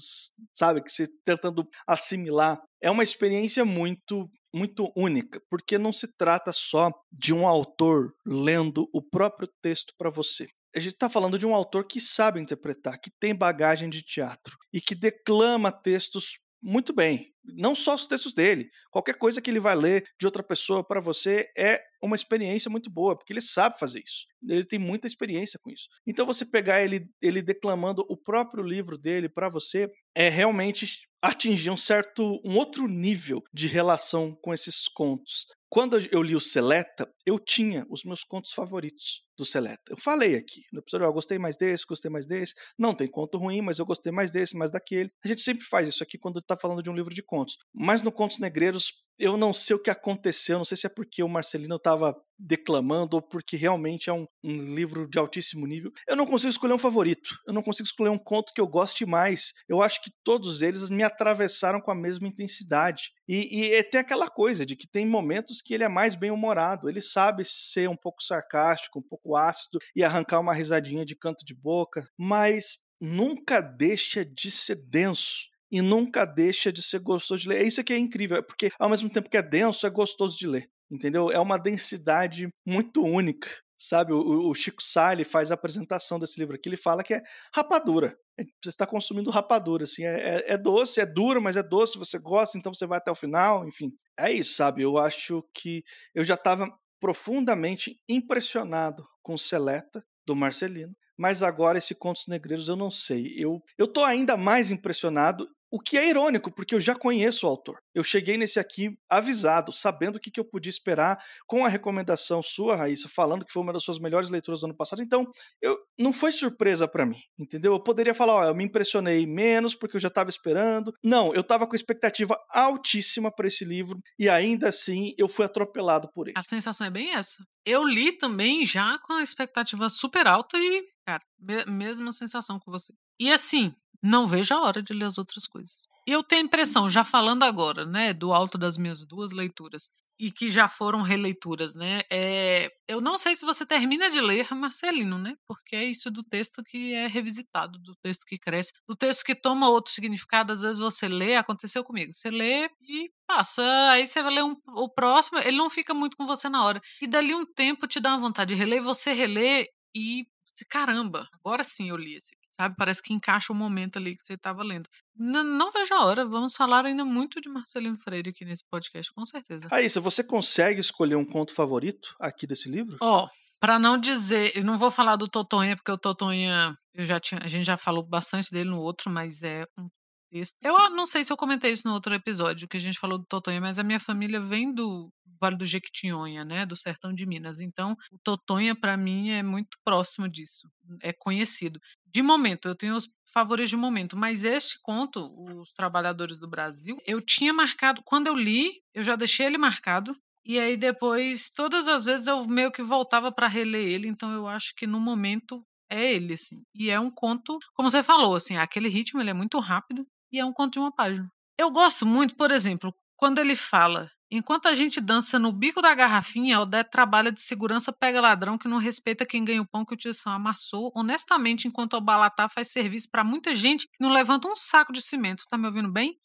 sabe, 0.54 0.82
que 0.82 0.90
você 0.90 1.06
tentando 1.24 1.66
assimilar. 1.86 2.60
É 2.82 2.90
uma 2.90 3.02
experiência 3.02 3.64
muito 3.64 4.28
muito 4.52 4.90
única, 4.96 5.40
porque 5.48 5.78
não 5.78 5.92
se 5.92 6.08
trata 6.16 6.52
só 6.52 6.90
de 7.12 7.32
um 7.32 7.46
autor 7.46 8.12
lendo 8.26 8.88
o 8.92 9.00
próprio 9.00 9.48
texto 9.62 9.94
para 9.96 10.10
você. 10.10 10.48
A 10.74 10.78
gente 10.78 10.94
está 10.94 11.08
falando 11.08 11.38
de 11.38 11.46
um 11.46 11.54
autor 11.54 11.86
que 11.86 12.00
sabe 12.00 12.40
interpretar, 12.40 12.98
que 13.00 13.10
tem 13.20 13.34
bagagem 13.34 13.88
de 13.88 14.02
teatro 14.02 14.56
e 14.72 14.80
que 14.80 14.94
declama 14.94 15.72
textos 15.72 16.38
muito 16.62 16.92
bem. 16.92 17.32
Não 17.44 17.74
só 17.74 17.94
os 17.94 18.06
textos 18.06 18.34
dele, 18.34 18.68
qualquer 18.90 19.14
coisa 19.14 19.40
que 19.40 19.50
ele 19.50 19.60
vai 19.60 19.74
ler 19.74 20.04
de 20.18 20.26
outra 20.26 20.42
pessoa 20.42 20.86
para 20.86 21.00
você 21.00 21.50
é 21.56 21.82
uma 22.02 22.14
experiência 22.14 22.70
muito 22.70 22.90
boa, 22.90 23.16
porque 23.16 23.32
ele 23.32 23.40
sabe 23.40 23.78
fazer 23.78 24.02
isso. 24.04 24.26
Ele 24.46 24.64
tem 24.64 24.78
muita 24.78 25.06
experiência 25.06 25.58
com 25.62 25.70
isso. 25.70 25.88
Então 26.06 26.26
você 26.26 26.44
pegar 26.44 26.82
ele, 26.82 27.06
ele 27.20 27.42
declamando 27.42 28.04
o 28.08 28.16
próprio 28.16 28.62
livro 28.62 28.98
dele 28.98 29.28
para 29.28 29.48
você 29.48 29.90
é 30.14 30.28
realmente 30.28 30.98
atingir 31.22 31.70
um 31.70 31.76
certo 31.76 32.40
um 32.44 32.56
outro 32.56 32.86
nível 32.88 33.42
de 33.52 33.66
relação 33.66 34.36
com 34.42 34.52
esses 34.54 34.88
contos. 34.88 35.46
Quando 35.68 35.96
eu 36.10 36.22
li 36.22 36.34
o 36.34 36.40
Seleta, 36.40 37.08
eu 37.24 37.38
tinha 37.38 37.86
os 37.88 38.02
meus 38.04 38.24
contos 38.24 38.52
favoritos 38.52 39.22
do 39.40 39.46
Seleta. 39.46 39.82
Eu 39.88 39.96
falei 39.96 40.36
aqui 40.36 40.62
no 40.70 40.80
episódio, 40.80 41.06
eu 41.06 41.12
gostei 41.12 41.38
mais 41.38 41.56
desse, 41.56 41.86
gostei 41.88 42.10
mais 42.10 42.26
desse. 42.26 42.54
Não 42.78 42.94
tem 42.94 43.10
conto 43.10 43.38
ruim, 43.38 43.62
mas 43.62 43.78
eu 43.78 43.86
gostei 43.86 44.12
mais 44.12 44.30
desse, 44.30 44.56
mais 44.56 44.70
daquele. 44.70 45.10
A 45.24 45.28
gente 45.28 45.40
sempre 45.40 45.64
faz 45.64 45.88
isso 45.88 46.02
aqui 46.02 46.18
quando 46.18 46.38
está 46.38 46.56
falando 46.56 46.82
de 46.82 46.90
um 46.90 46.94
livro 46.94 47.14
de 47.14 47.22
contos. 47.22 47.56
Mas 47.74 48.02
no 48.02 48.12
Contos 48.12 48.38
Negreiros, 48.38 48.92
eu 49.18 49.36
não 49.36 49.52
sei 49.52 49.76
o 49.76 49.82
que 49.82 49.90
aconteceu, 49.90 50.58
não 50.58 50.64
sei 50.64 50.76
se 50.76 50.86
é 50.86 50.90
porque 50.90 51.22
o 51.22 51.28
Marcelino 51.28 51.76
estava 51.76 52.14
declamando 52.38 53.16
ou 53.16 53.22
porque 53.22 53.54
realmente 53.54 54.08
é 54.08 54.12
um, 54.12 54.26
um, 54.42 54.74
livro 54.74 55.06
de 55.06 55.18
altíssimo 55.18 55.66
nível. 55.66 55.92
Eu 56.08 56.16
não 56.16 56.26
consigo 56.26 56.50
escolher 56.50 56.72
um 56.72 56.78
favorito, 56.78 57.28
eu 57.46 57.52
não 57.52 57.62
consigo 57.62 57.86
escolher 57.86 58.08
um 58.08 58.18
conto 58.18 58.54
que 58.54 58.60
eu 58.60 58.66
goste 58.66 59.04
mais. 59.04 59.52
Eu 59.68 59.82
acho 59.82 60.02
que 60.02 60.10
todos 60.24 60.62
eles 60.62 60.88
me 60.88 61.02
atravessaram 61.02 61.80
com 61.80 61.90
a 61.90 61.94
mesma 61.94 62.26
intensidade. 62.26 63.10
E, 63.28 63.60
e 63.60 63.74
é 63.74 63.82
tem 63.82 64.00
aquela 64.00 64.28
coisa 64.28 64.64
de 64.64 64.74
que 64.74 64.88
tem 64.88 65.06
momentos 65.06 65.60
que 65.60 65.74
ele 65.74 65.84
é 65.84 65.88
mais 65.88 66.14
bem-humorado, 66.14 66.88
ele 66.88 67.02
sabe 67.02 67.44
ser 67.44 67.88
um 67.88 67.96
pouco 67.96 68.22
sarcástico, 68.22 68.98
um 68.98 69.06
pouco 69.06 69.29
ácido 69.36 69.78
e 69.94 70.02
arrancar 70.02 70.40
uma 70.40 70.54
risadinha 70.54 71.04
de 71.04 71.16
canto 71.16 71.44
de 71.44 71.54
boca, 71.54 72.06
mas 72.18 72.78
nunca 73.00 73.60
deixa 73.60 74.24
de 74.24 74.50
ser 74.50 74.76
denso 74.76 75.48
e 75.70 75.80
nunca 75.80 76.24
deixa 76.24 76.72
de 76.72 76.82
ser 76.82 77.00
gostoso 77.00 77.42
de 77.42 77.48
ler. 77.48 77.62
É 77.62 77.66
isso 77.66 77.82
que 77.84 77.92
é 77.92 77.98
incrível, 77.98 78.38
é 78.38 78.42
porque 78.42 78.70
ao 78.78 78.90
mesmo 78.90 79.08
tempo 79.08 79.30
que 79.30 79.36
é 79.36 79.42
denso, 79.42 79.86
é 79.86 79.90
gostoso 79.90 80.36
de 80.36 80.46
ler. 80.46 80.68
Entendeu? 80.90 81.30
É 81.30 81.38
uma 81.38 81.56
densidade 81.56 82.48
muito 82.66 83.02
única. 83.02 83.48
Sabe, 83.78 84.12
o, 84.12 84.50
o 84.50 84.54
Chico 84.54 84.82
Sale 84.82 85.24
faz 85.24 85.50
a 85.50 85.54
apresentação 85.54 86.18
desse 86.18 86.38
livro 86.38 86.54
aqui, 86.54 86.68
ele 86.68 86.76
fala 86.76 87.02
que 87.02 87.14
é 87.14 87.22
rapadura. 87.54 88.14
É, 88.38 88.42
você 88.62 88.68
está 88.68 88.86
consumindo 88.86 89.30
rapadura, 89.30 89.84
assim, 89.84 90.04
é, 90.04 90.36
é, 90.36 90.52
é 90.52 90.58
doce, 90.58 91.00
é 91.00 91.06
duro, 91.06 91.40
mas 91.40 91.56
é 91.56 91.62
doce, 91.62 91.96
você 91.96 92.18
gosta, 92.18 92.58
então 92.58 92.74
você 92.74 92.86
vai 92.86 92.98
até 92.98 93.10
o 93.10 93.14
final, 93.14 93.66
enfim. 93.66 93.90
É 94.18 94.30
isso, 94.30 94.54
sabe? 94.54 94.82
Eu 94.82 94.98
acho 94.98 95.42
que 95.54 95.82
eu 96.14 96.22
já 96.22 96.34
estava 96.34 96.68
profundamente 97.00 97.98
impressionado 98.08 99.04
com 99.22 99.36
Seleta, 99.36 100.04
do 100.26 100.36
Marcelino, 100.36 100.94
mas 101.18 101.42
agora 101.42 101.78
esse 101.78 101.94
Contos 101.94 102.26
Negreiros 102.28 102.68
eu 102.68 102.76
não 102.76 102.90
sei. 102.90 103.34
Eu, 103.36 103.60
eu 103.76 103.88
tô 103.88 104.04
ainda 104.04 104.36
mais 104.36 104.70
impressionado 104.70 105.46
o 105.70 105.78
que 105.78 105.96
é 105.96 106.08
irônico, 106.08 106.50
porque 106.50 106.74
eu 106.74 106.80
já 106.80 106.94
conheço 106.94 107.46
o 107.46 107.48
autor. 107.48 107.78
Eu 107.94 108.02
cheguei 108.02 108.36
nesse 108.36 108.58
aqui 108.58 108.98
avisado, 109.08 109.72
sabendo 109.72 110.16
o 110.16 110.20
que, 110.20 110.38
eu 110.38 110.44
podia 110.44 110.70
esperar, 110.70 111.18
com 111.46 111.64
a 111.64 111.68
recomendação 111.68 112.42
sua, 112.42 112.76
Raíssa, 112.76 113.08
falando 113.08 113.44
que 113.44 113.52
foi 113.52 113.62
uma 113.62 113.72
das 113.72 113.84
suas 113.84 113.98
melhores 113.98 114.28
leituras 114.28 114.60
do 114.60 114.66
ano 114.66 114.76
passado. 114.76 115.02
Então, 115.02 115.26
eu 115.62 115.78
não 115.98 116.12
foi 116.12 116.32
surpresa 116.32 116.88
para 116.88 117.06
mim, 117.06 117.18
entendeu? 117.38 117.72
Eu 117.72 117.82
poderia 117.82 118.14
falar, 118.14 118.34
ó, 118.34 118.44
eu 118.44 118.54
me 118.54 118.64
impressionei 118.64 119.26
menos 119.26 119.74
porque 119.74 119.96
eu 119.96 120.00
já 120.00 120.08
estava 120.08 120.30
esperando. 120.30 120.92
Não, 121.04 121.32
eu 121.34 121.40
estava 121.40 121.66
com 121.66 121.76
expectativa 121.76 122.36
altíssima 122.50 123.30
para 123.30 123.46
esse 123.46 123.64
livro 123.64 124.00
e 124.18 124.28
ainda 124.28 124.68
assim 124.68 125.14
eu 125.16 125.28
fui 125.28 125.44
atropelado 125.44 126.10
por 126.12 126.28
ele. 126.28 126.38
A 126.38 126.42
sensação 126.42 126.86
é 126.86 126.90
bem 126.90 127.12
essa. 127.12 127.44
Eu 127.64 127.84
li 127.84 128.12
também 128.12 128.64
já 128.64 128.98
com 129.04 129.14
a 129.14 129.22
expectativa 129.22 129.88
super 129.88 130.26
alta 130.26 130.58
e, 130.58 130.82
cara, 131.06 131.22
mesma 131.66 132.12
sensação 132.12 132.58
com 132.58 132.70
você. 132.70 132.92
E 133.20 133.30
assim, 133.30 133.74
não 134.02 134.26
vejo 134.26 134.54
a 134.54 134.60
hora 134.60 134.82
de 134.82 134.92
ler 134.92 135.04
as 135.06 135.18
outras 135.18 135.46
coisas. 135.46 135.86
Eu 136.06 136.22
tenho 136.22 136.42
a 136.42 136.44
impressão, 136.44 136.88
já 136.88 137.04
falando 137.04 137.42
agora, 137.42 137.84
né, 137.84 138.12
do 138.12 138.32
alto 138.32 138.56
das 138.58 138.76
minhas 138.76 139.04
duas 139.04 139.32
leituras, 139.32 139.90
e 140.20 140.30
que 140.30 140.50
já 140.50 140.68
foram 140.68 141.00
releituras, 141.00 141.74
né? 141.74 142.02
É, 142.12 142.70
eu 142.86 143.00
não 143.00 143.16
sei 143.16 143.34
se 143.34 143.42
você 143.42 143.64
termina 143.64 144.10
de 144.10 144.20
ler 144.20 144.52
Marcelino, 144.54 145.16
né? 145.16 145.34
Porque 145.48 145.74
é 145.74 145.84
isso 145.84 146.10
do 146.10 146.22
texto 146.22 146.62
que 146.62 146.92
é 146.92 147.06
revisitado, 147.06 147.78
do 147.78 147.94
texto 148.02 148.26
que 148.26 148.36
cresce, 148.36 148.70
do 148.86 148.94
texto 148.94 149.24
que 149.24 149.34
toma 149.34 149.70
outro 149.70 149.90
significado. 149.90 150.52
Às 150.52 150.60
vezes 150.60 150.78
você 150.78 151.08
lê, 151.08 151.36
aconteceu 151.36 151.82
comigo, 151.82 152.12
você 152.12 152.30
lê 152.30 152.68
e 152.86 153.10
passa, 153.26 153.62
aí 153.90 154.06
você 154.06 154.22
vai 154.22 154.34
ler 154.34 154.44
um, 154.44 154.54
o 154.76 154.90
próximo, 154.90 155.38
ele 155.38 155.56
não 155.56 155.70
fica 155.70 155.94
muito 155.94 156.18
com 156.18 156.26
você 156.26 156.50
na 156.50 156.64
hora. 156.64 156.82
E 157.00 157.06
dali 157.06 157.34
um 157.34 157.46
tempo 157.46 157.86
te 157.86 157.98
dá 157.98 158.10
uma 158.10 158.18
vontade 158.18 158.54
de 158.54 158.60
reler, 158.60 158.82
você 158.82 159.14
relê 159.14 159.70
e 159.96 160.26
caramba, 160.68 161.26
agora 161.32 161.64
sim 161.64 161.88
eu 161.88 161.96
li 161.96 162.16
esse 162.16 162.34
sabe? 162.60 162.74
Parece 162.76 163.02
que 163.02 163.12
encaixa 163.14 163.52
o 163.52 163.56
momento 163.56 163.96
ali 163.96 164.14
que 164.14 164.22
você 164.22 164.34
estava 164.34 164.62
lendo. 164.62 164.88
Não, 165.16 165.42
não 165.42 165.70
vejo 165.70 165.94
a 165.94 166.04
hora, 166.04 166.24
vamos 166.26 166.54
falar 166.54 166.84
ainda 166.84 167.04
muito 167.04 167.40
de 167.40 167.48
Marcelino 167.48 167.96
Freire 167.96 168.30
aqui 168.30 168.44
nesse 168.44 168.64
podcast, 168.70 169.10
com 169.12 169.24
certeza. 169.24 169.68
Raíssa, 169.68 170.00
você 170.00 170.22
consegue 170.22 170.80
escolher 170.80 171.16
um 171.16 171.24
conto 171.24 171.54
favorito 171.54 172.14
aqui 172.20 172.46
desse 172.46 172.70
livro? 172.70 172.98
Ó, 173.00 173.24
oh, 173.24 173.28
para 173.58 173.78
não 173.78 173.98
dizer, 173.98 174.52
eu 174.54 174.64
não 174.64 174.76
vou 174.76 174.90
falar 174.90 175.16
do 175.16 175.28
Totonha, 175.28 175.74
porque 175.76 175.90
o 175.90 175.98
Totonha, 175.98 176.76
eu 176.94 177.04
já 177.04 177.18
tinha, 177.18 177.40
a 177.42 177.48
gente 177.48 177.64
já 177.64 177.76
falou 177.76 178.06
bastante 178.06 178.50
dele 178.50 178.70
no 178.70 178.80
outro, 178.80 179.10
mas 179.10 179.42
é 179.42 179.64
um 179.78 179.88
texto. 180.30 180.54
Eu 180.62 180.90
não 180.90 181.06
sei 181.06 181.24
se 181.24 181.32
eu 181.32 181.36
comentei 181.36 181.72
isso 181.72 181.86
no 181.86 181.94
outro 181.94 182.14
episódio 182.14 182.68
que 182.68 182.76
a 182.76 182.80
gente 182.80 182.98
falou 182.98 183.18
do 183.18 183.26
Totonha, 183.26 183.60
mas 183.60 183.78
a 183.78 183.82
minha 183.82 184.00
família 184.00 184.40
vem 184.40 184.72
do 184.72 185.10
Vale 185.40 185.56
do 185.56 185.64
Jequitinhonha, 185.64 186.44
né, 186.44 186.66
do 186.66 186.76
sertão 186.76 187.14
de 187.14 187.24
Minas. 187.26 187.60
Então, 187.60 187.96
o 188.12 188.18
Totonha 188.22 188.78
para 188.78 188.96
mim 188.96 189.30
é 189.30 189.42
muito 189.42 189.78
próximo 189.82 190.28
disso, 190.28 190.68
é 191.02 191.12
conhecido. 191.12 191.80
De 192.12 192.22
momento, 192.22 192.66
eu 192.66 192.74
tenho 192.74 192.96
os 192.96 193.08
favoritos 193.32 193.70
de 193.70 193.76
momento, 193.76 194.16
mas 194.16 194.42
este 194.42 194.80
conto, 194.82 195.32
Os 195.60 195.70
Trabalhadores 195.72 196.38
do 196.38 196.48
Brasil, 196.48 196.96
eu 197.06 197.20
tinha 197.20 197.52
marcado, 197.52 198.02
quando 198.04 198.26
eu 198.26 198.34
li, 198.34 198.82
eu 198.92 199.02
já 199.02 199.14
deixei 199.14 199.46
ele 199.46 199.56
marcado, 199.56 200.16
e 200.44 200.58
aí 200.58 200.76
depois, 200.76 201.50
todas 201.50 201.86
as 201.86 202.06
vezes 202.06 202.26
eu 202.26 202.44
meio 202.46 202.72
que 202.72 202.82
voltava 202.82 203.30
para 203.30 203.46
reler 203.46 203.86
ele, 203.86 204.08
então 204.08 204.32
eu 204.32 204.48
acho 204.48 204.74
que 204.74 204.86
no 204.86 204.98
momento 204.98 205.64
é 205.88 206.12
ele, 206.14 206.34
assim. 206.34 206.62
E 206.74 206.90
é 206.90 206.98
um 206.98 207.10
conto, 207.10 207.58
como 207.74 207.88
você 207.88 208.02
falou, 208.02 208.34
assim, 208.34 208.56
aquele 208.56 208.88
ritmo 208.88 209.20
ele 209.20 209.30
é 209.30 209.34
muito 209.34 209.58
rápido 209.60 210.04
e 210.32 210.40
é 210.40 210.44
um 210.44 210.52
conto 210.52 210.72
de 210.74 210.78
uma 210.80 210.92
página. 210.92 211.30
Eu 211.58 211.70
gosto 211.70 212.04
muito, 212.06 212.34
por 212.36 212.50
exemplo, 212.50 212.92
quando 213.16 213.38
ele 213.38 213.54
fala 213.54 214.10
Enquanto 214.32 214.66
a 214.66 214.74
gente 214.76 215.00
dança 215.00 215.40
no 215.40 215.50
bico 215.50 215.82
da 215.82 215.92
garrafinha, 215.92 216.60
Odete 216.60 216.90
trabalha 216.90 217.32
de 217.32 217.40
segurança 217.40 217.92
pega 217.92 218.20
ladrão 218.20 218.56
que 218.56 218.68
não 218.68 218.78
respeita 218.78 219.26
quem 219.26 219.44
ganha 219.44 219.60
o 219.60 219.66
pão 219.66 219.84
que 219.84 219.92
o 219.92 219.96
tio 219.96 220.12
amassou. 220.26 220.92
Honestamente, 220.94 221.66
enquanto 221.66 221.94
o 221.94 222.00
Balatá 222.00 222.48
faz 222.48 222.68
serviço 222.68 223.08
para 223.10 223.24
muita 223.24 223.56
gente 223.56 223.88
que 223.88 224.00
não 224.00 224.08
levanta 224.08 224.46
um 224.46 224.54
saco 224.54 224.92
de 224.92 225.02
cimento. 225.02 225.44
Tá 225.50 225.58
me 225.58 225.66
ouvindo 225.66 225.90
bem? 225.90 226.16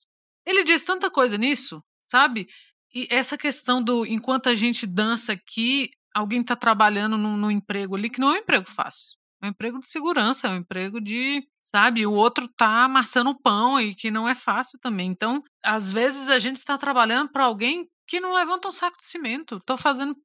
Ele 0.45 0.63
diz 0.63 0.83
tanta 0.83 1.09
coisa 1.09 1.35
nisso, 1.35 1.83
sabe? 1.99 2.47
E 2.93 3.07
essa 3.09 3.35
questão 3.37 3.83
do 3.83 4.05
enquanto 4.05 4.49
a 4.49 4.53
gente 4.53 4.85
dança 4.85 5.33
aqui, 5.33 5.89
alguém 6.13 6.41
está 6.41 6.55
trabalhando 6.55 7.17
no 7.17 7.49
emprego 7.49 7.95
ali 7.95 8.07
que 8.07 8.19
não 8.19 8.29
é 8.29 8.33
um 8.33 8.41
emprego 8.41 8.69
fácil. 8.69 9.17
É 9.41 9.47
um 9.47 9.49
emprego 9.49 9.79
de 9.79 9.89
segurança, 9.89 10.47
é 10.47 10.51
um 10.51 10.57
emprego 10.57 11.01
de 11.01 11.41
sabe? 11.63 12.05
O 12.05 12.13
outro 12.13 12.47
tá 12.47 12.85
amassando 12.85 13.37
pão 13.41 13.79
e 13.79 13.93
que 13.93 14.09
não 14.09 14.29
é 14.29 14.35
fácil 14.35 14.79
também. 14.79 15.09
Então, 15.09 15.43
às 15.63 15.91
vezes 15.91 16.29
a 16.29 16.39
gente 16.39 16.55
está 16.55 16.77
trabalhando 16.77 17.31
para 17.31 17.43
alguém 17.43 17.85
que 18.07 18.19
não 18.19 18.33
levanta 18.33 18.67
um 18.67 18.71
saco 18.71 18.97
de 18.97 19.05
cimento. 19.05 19.57
Estou 19.57 19.77
fazendo 19.77 20.15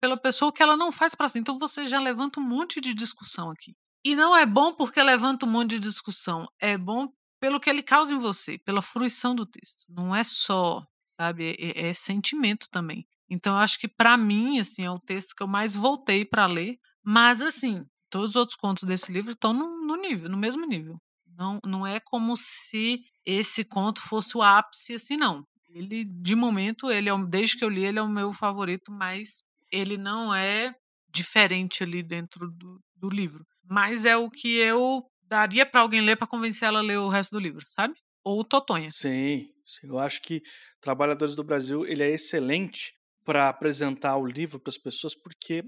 pela 0.00 0.16
pessoa 0.16 0.52
que 0.52 0.62
ela 0.62 0.76
não 0.76 0.92
faz 0.92 1.14
para 1.14 1.28
si. 1.28 1.38
Então 1.38 1.58
você 1.58 1.86
já 1.86 2.00
levanta 2.00 2.40
um 2.40 2.42
monte 2.42 2.80
de 2.80 2.94
discussão 2.94 3.50
aqui. 3.50 3.74
E 4.04 4.16
não 4.16 4.36
é 4.36 4.44
bom 4.44 4.74
porque 4.74 5.02
levanta 5.02 5.46
um 5.46 5.50
monte 5.50 5.70
de 5.70 5.78
discussão. 5.78 6.46
É 6.60 6.76
bom 6.76 7.08
pelo 7.40 7.60
que 7.60 7.70
ele 7.70 7.82
causa 7.82 8.14
em 8.14 8.18
você, 8.18 8.58
pela 8.58 8.82
fruição 8.82 9.34
do 9.34 9.46
texto. 9.46 9.84
Não 9.88 10.14
é 10.14 10.22
só, 10.24 10.84
sabe, 11.16 11.56
é, 11.58 11.88
é 11.88 11.94
sentimento 11.94 12.68
também. 12.70 13.06
Então 13.28 13.56
acho 13.56 13.78
que 13.78 13.88
para 13.88 14.16
mim, 14.16 14.58
assim, 14.58 14.84
é 14.84 14.90
o 14.90 14.98
texto 14.98 15.34
que 15.34 15.42
eu 15.42 15.48
mais 15.48 15.74
voltei 15.74 16.24
para 16.24 16.46
ler. 16.46 16.78
Mas 17.04 17.40
assim, 17.40 17.84
todos 18.10 18.30
os 18.30 18.36
outros 18.36 18.56
contos 18.56 18.84
desse 18.84 19.12
livro 19.12 19.32
estão 19.32 19.52
no, 19.52 19.86
no 19.86 19.96
nível, 19.96 20.28
no 20.28 20.36
mesmo 20.36 20.66
nível. 20.66 21.00
Não, 21.36 21.58
não 21.64 21.86
é 21.86 21.98
como 21.98 22.36
se 22.36 23.02
esse 23.24 23.64
conto 23.64 24.00
fosse 24.02 24.36
o 24.36 24.42
ápice, 24.42 24.94
assim, 24.94 25.16
não. 25.16 25.46
Ele, 25.74 26.04
de 26.04 26.34
momento, 26.34 26.90
ele 26.90 27.08
é, 27.08 27.12
desde 27.28 27.56
que 27.56 27.64
eu 27.64 27.68
li, 27.68 27.84
ele 27.84 27.98
é 27.98 28.02
o 28.02 28.08
meu 28.08 28.32
favorito, 28.32 28.92
mas 28.92 29.42
ele 29.70 29.96
não 29.96 30.34
é 30.34 30.74
diferente 31.08 31.82
ali 31.82 32.02
dentro 32.02 32.50
do, 32.50 32.80
do 32.96 33.08
livro. 33.08 33.44
Mas 33.68 34.04
é 34.04 34.16
o 34.16 34.30
que 34.30 34.56
eu 34.56 35.02
daria 35.22 35.64
para 35.64 35.80
alguém 35.80 36.00
ler 36.00 36.16
para 36.16 36.26
convencer 36.26 36.68
ela 36.68 36.80
a 36.80 36.82
ler 36.82 36.98
o 36.98 37.08
resto 37.08 37.32
do 37.32 37.40
livro, 37.40 37.64
sabe? 37.68 37.94
Ou 38.24 38.40
o 38.40 38.44
Totonha. 38.44 38.90
Sim, 38.90 39.48
eu 39.82 39.98
acho 39.98 40.20
que 40.22 40.42
Trabalhadores 40.82 41.36
do 41.36 41.44
Brasil 41.44 41.86
ele 41.86 42.02
é 42.02 42.10
excelente 42.10 42.92
para 43.24 43.48
apresentar 43.48 44.16
o 44.16 44.26
livro 44.26 44.58
para 44.58 44.70
as 44.70 44.76
pessoas 44.76 45.14
porque 45.14 45.64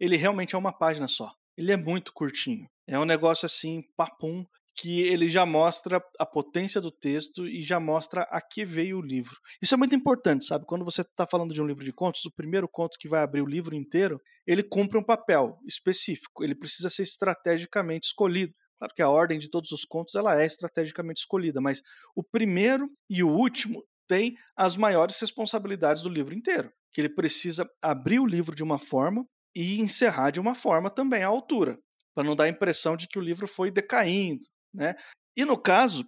ele 0.00 0.16
realmente 0.16 0.54
é 0.54 0.58
uma 0.58 0.72
página 0.72 1.06
só. 1.06 1.30
Ele 1.56 1.72
é 1.72 1.76
muito 1.76 2.12
curtinho. 2.12 2.66
É 2.86 2.98
um 2.98 3.04
negócio 3.04 3.44
assim, 3.44 3.82
papum, 3.94 4.46
que 4.76 5.00
ele 5.00 5.28
já 5.28 5.46
mostra 5.46 6.02
a 6.18 6.26
potência 6.26 6.80
do 6.80 6.90
texto 6.90 7.46
e 7.48 7.62
já 7.62 7.80
mostra 7.80 8.22
a 8.22 8.40
que 8.40 8.64
veio 8.64 8.98
o 8.98 9.02
livro. 9.02 9.36
Isso 9.60 9.74
é 9.74 9.78
muito 9.78 9.94
importante, 9.94 10.44
sabe? 10.44 10.66
Quando 10.66 10.84
você 10.84 11.00
está 11.00 11.26
falando 11.26 11.54
de 11.54 11.62
um 11.62 11.66
livro 11.66 11.82
de 11.82 11.92
contos, 11.92 12.24
o 12.26 12.34
primeiro 12.34 12.68
conto 12.68 12.98
que 12.98 13.08
vai 13.08 13.22
abrir 13.22 13.40
o 13.40 13.46
livro 13.46 13.74
inteiro, 13.74 14.20
ele 14.46 14.62
cumpre 14.62 14.98
um 14.98 15.02
papel 15.02 15.58
específico, 15.66 16.44
ele 16.44 16.54
precisa 16.54 16.90
ser 16.90 17.04
estrategicamente 17.04 18.08
escolhido. 18.08 18.52
Claro 18.78 18.94
que 18.94 19.02
a 19.02 19.08
ordem 19.08 19.38
de 19.38 19.48
todos 19.48 19.72
os 19.72 19.86
contos 19.86 20.14
ela 20.14 20.40
é 20.40 20.44
estrategicamente 20.44 21.20
escolhida, 21.20 21.60
mas 21.60 21.80
o 22.14 22.22
primeiro 22.22 22.86
e 23.08 23.22
o 23.22 23.30
último 23.30 23.82
têm 24.06 24.34
as 24.54 24.76
maiores 24.76 25.18
responsabilidades 25.18 26.02
do 26.02 26.10
livro 26.10 26.34
inteiro, 26.34 26.70
que 26.92 27.00
ele 27.00 27.08
precisa 27.08 27.66
abrir 27.82 28.20
o 28.20 28.26
livro 28.26 28.54
de 28.54 28.62
uma 28.62 28.78
forma 28.78 29.24
e 29.54 29.80
encerrar 29.80 30.30
de 30.30 30.38
uma 30.38 30.54
forma 30.54 30.90
também 30.90 31.22
à 31.22 31.28
altura, 31.28 31.78
para 32.14 32.24
não 32.24 32.36
dar 32.36 32.44
a 32.44 32.48
impressão 32.48 32.94
de 32.94 33.08
que 33.08 33.18
o 33.18 33.22
livro 33.22 33.48
foi 33.48 33.70
decaindo, 33.70 34.44
né? 34.76 34.94
E 35.36 35.44
no 35.44 35.58
caso, 35.58 36.04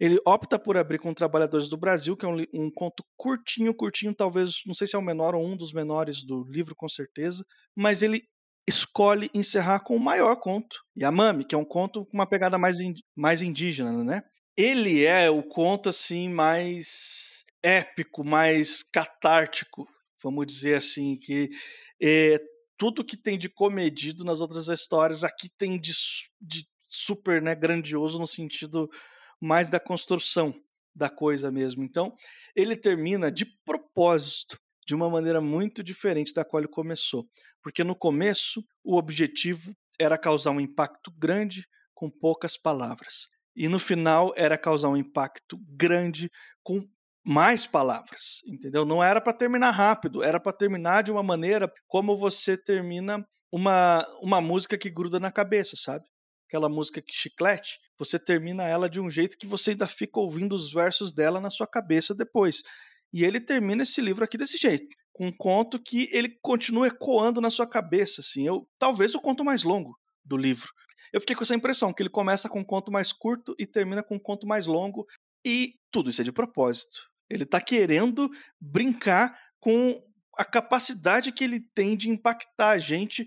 ele 0.00 0.18
opta 0.26 0.58
por 0.58 0.76
abrir 0.76 0.98
com 0.98 1.12
Trabalhadores 1.14 1.68
do 1.68 1.76
Brasil, 1.76 2.16
que 2.16 2.24
é 2.24 2.28
um, 2.28 2.44
um, 2.54 2.70
conto 2.70 3.04
curtinho, 3.16 3.74
curtinho, 3.74 4.14
talvez, 4.14 4.62
não 4.66 4.74
sei 4.74 4.86
se 4.86 4.96
é 4.96 4.98
o 4.98 5.02
menor 5.02 5.34
ou 5.34 5.46
um 5.46 5.56
dos 5.56 5.72
menores 5.72 6.24
do 6.24 6.44
livro, 6.48 6.74
com 6.74 6.88
certeza, 6.88 7.44
mas 7.76 8.02
ele 8.02 8.22
escolhe 8.68 9.30
encerrar 9.34 9.80
com 9.80 9.96
o 9.96 10.00
maior 10.00 10.36
conto, 10.36 10.76
Yamami, 10.98 11.44
que 11.44 11.54
é 11.54 11.58
um 11.58 11.64
conto 11.64 12.04
com 12.06 12.16
uma 12.16 12.26
pegada 12.26 12.58
mais, 12.58 12.80
in, 12.80 12.94
mais 13.16 13.42
indígena, 13.42 14.04
né? 14.04 14.22
Ele 14.56 15.04
é 15.04 15.30
o 15.30 15.42
conto 15.42 15.88
assim 15.88 16.28
mais 16.28 17.44
épico, 17.62 18.24
mais 18.24 18.82
catártico, 18.82 19.86
vamos 20.22 20.46
dizer 20.46 20.74
assim, 20.74 21.16
que 21.16 21.48
é, 22.02 22.38
tudo 22.76 23.04
que 23.04 23.16
tem 23.16 23.38
de 23.38 23.48
comedido 23.48 24.24
nas 24.24 24.40
outras 24.40 24.68
histórias 24.68 25.22
aqui 25.22 25.48
tem 25.56 25.78
de, 25.78 25.92
de 26.40 26.66
super 26.92 27.40
né, 27.40 27.54
grandioso 27.54 28.18
no 28.18 28.26
sentido 28.26 28.88
mais 29.40 29.70
da 29.70 29.80
construção 29.80 30.54
da 30.94 31.08
coisa 31.08 31.50
mesmo. 31.50 31.82
Então, 31.82 32.14
ele 32.54 32.76
termina 32.76 33.32
de 33.32 33.46
propósito, 33.64 34.58
de 34.86 34.94
uma 34.94 35.08
maneira 35.08 35.40
muito 35.40 35.82
diferente 35.82 36.34
da 36.34 36.44
qual 36.44 36.60
ele 36.60 36.68
começou. 36.68 37.26
Porque 37.62 37.82
no 37.82 37.96
começo, 37.96 38.62
o 38.84 38.96
objetivo 38.96 39.72
era 39.98 40.18
causar 40.18 40.50
um 40.50 40.60
impacto 40.60 41.10
grande 41.16 41.66
com 41.94 42.10
poucas 42.10 42.56
palavras. 42.56 43.28
E 43.56 43.68
no 43.68 43.78
final 43.78 44.32
era 44.36 44.58
causar 44.58 44.88
um 44.88 44.96
impacto 44.96 45.58
grande 45.68 46.30
com 46.62 46.86
mais 47.24 47.66
palavras, 47.66 48.40
entendeu? 48.46 48.84
Não 48.84 49.02
era 49.02 49.20
para 49.20 49.32
terminar 49.32 49.70
rápido, 49.70 50.22
era 50.22 50.40
para 50.40 50.52
terminar 50.52 51.02
de 51.02 51.12
uma 51.12 51.22
maneira 51.22 51.72
como 51.86 52.16
você 52.16 52.56
termina 52.56 53.24
uma, 53.52 54.04
uma 54.20 54.40
música 54.40 54.76
que 54.76 54.90
gruda 54.90 55.20
na 55.20 55.30
cabeça, 55.30 55.76
sabe? 55.76 56.04
Aquela 56.52 56.68
música 56.68 57.00
que 57.00 57.14
chiclete, 57.16 57.80
você 57.98 58.18
termina 58.18 58.64
ela 58.64 58.86
de 58.86 59.00
um 59.00 59.08
jeito 59.08 59.38
que 59.38 59.46
você 59.46 59.70
ainda 59.70 59.88
fica 59.88 60.20
ouvindo 60.20 60.54
os 60.54 60.70
versos 60.70 61.10
dela 61.10 61.40
na 61.40 61.48
sua 61.48 61.66
cabeça 61.66 62.14
depois. 62.14 62.62
E 63.10 63.24
ele 63.24 63.40
termina 63.40 63.84
esse 63.84 64.02
livro 64.02 64.22
aqui 64.22 64.36
desse 64.36 64.58
jeito, 64.58 64.94
com 65.14 65.28
um 65.28 65.32
conto 65.34 65.82
que 65.82 66.10
ele 66.12 66.36
continua 66.42 66.88
ecoando 66.88 67.40
na 67.40 67.48
sua 67.48 67.66
cabeça, 67.66 68.20
assim. 68.20 68.46
Eu, 68.46 68.68
talvez 68.78 69.14
o 69.14 69.20
conto 69.22 69.42
mais 69.42 69.62
longo 69.62 69.98
do 70.22 70.36
livro. 70.36 70.68
Eu 71.10 71.22
fiquei 71.22 71.34
com 71.34 71.42
essa 71.42 71.54
impressão 71.54 71.90
que 71.90 72.02
ele 72.02 72.10
começa 72.10 72.50
com 72.50 72.60
um 72.60 72.64
conto 72.64 72.92
mais 72.92 73.14
curto 73.14 73.54
e 73.58 73.66
termina 73.66 74.02
com 74.02 74.16
um 74.16 74.20
conto 74.20 74.46
mais 74.46 74.66
longo, 74.66 75.06
e 75.42 75.76
tudo 75.90 76.10
isso 76.10 76.20
é 76.20 76.24
de 76.24 76.32
propósito. 76.32 77.08
Ele 77.30 77.44
está 77.44 77.62
querendo 77.62 78.28
brincar 78.60 79.34
com 79.58 79.98
a 80.36 80.44
capacidade 80.44 81.32
que 81.32 81.44
ele 81.44 81.60
tem 81.74 81.96
de 81.96 82.10
impactar 82.10 82.72
a 82.72 82.78
gente, 82.78 83.26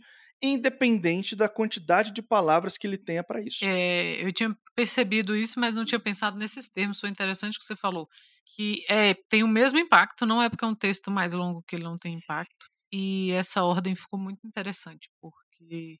independente 0.53 1.36
da 1.36 1.49
quantidade 1.49 2.12
de 2.12 2.21
palavras 2.21 2.77
que 2.77 2.86
ele 2.86 2.97
tenha 2.97 3.23
para 3.23 3.41
isso. 3.41 3.63
É, 3.63 4.23
eu 4.23 4.31
tinha 4.34 4.55
percebido 4.75 5.36
isso, 5.36 5.60
mas 5.60 5.73
não 5.73 5.86
tinha 5.86 5.99
pensado 5.99 6.38
nesses 6.38 6.67
termos. 6.67 6.99
Foi 6.99 7.10
interessante 7.10 7.58
que 7.58 7.65
você 7.65 7.75
falou 7.75 8.08
que 8.45 8.86
é, 8.88 9.13
tem 9.27 9.43
o 9.43 9.47
mesmo 9.47 9.79
impacto, 9.79 10.25
não 10.25 10.41
é 10.41 10.49
porque 10.49 10.63
é 10.63 10.67
um 10.67 10.75
texto 10.75 11.10
mais 11.10 11.34
longo 11.34 11.63
que 11.63 11.75
ele 11.75 11.84
não 11.84 11.97
tem 11.97 12.13
impacto. 12.13 12.67
E 12.91 13.31
essa 13.31 13.63
ordem 13.63 13.95
ficou 13.95 14.19
muito 14.19 14.45
interessante, 14.45 15.10
porque 15.19 15.97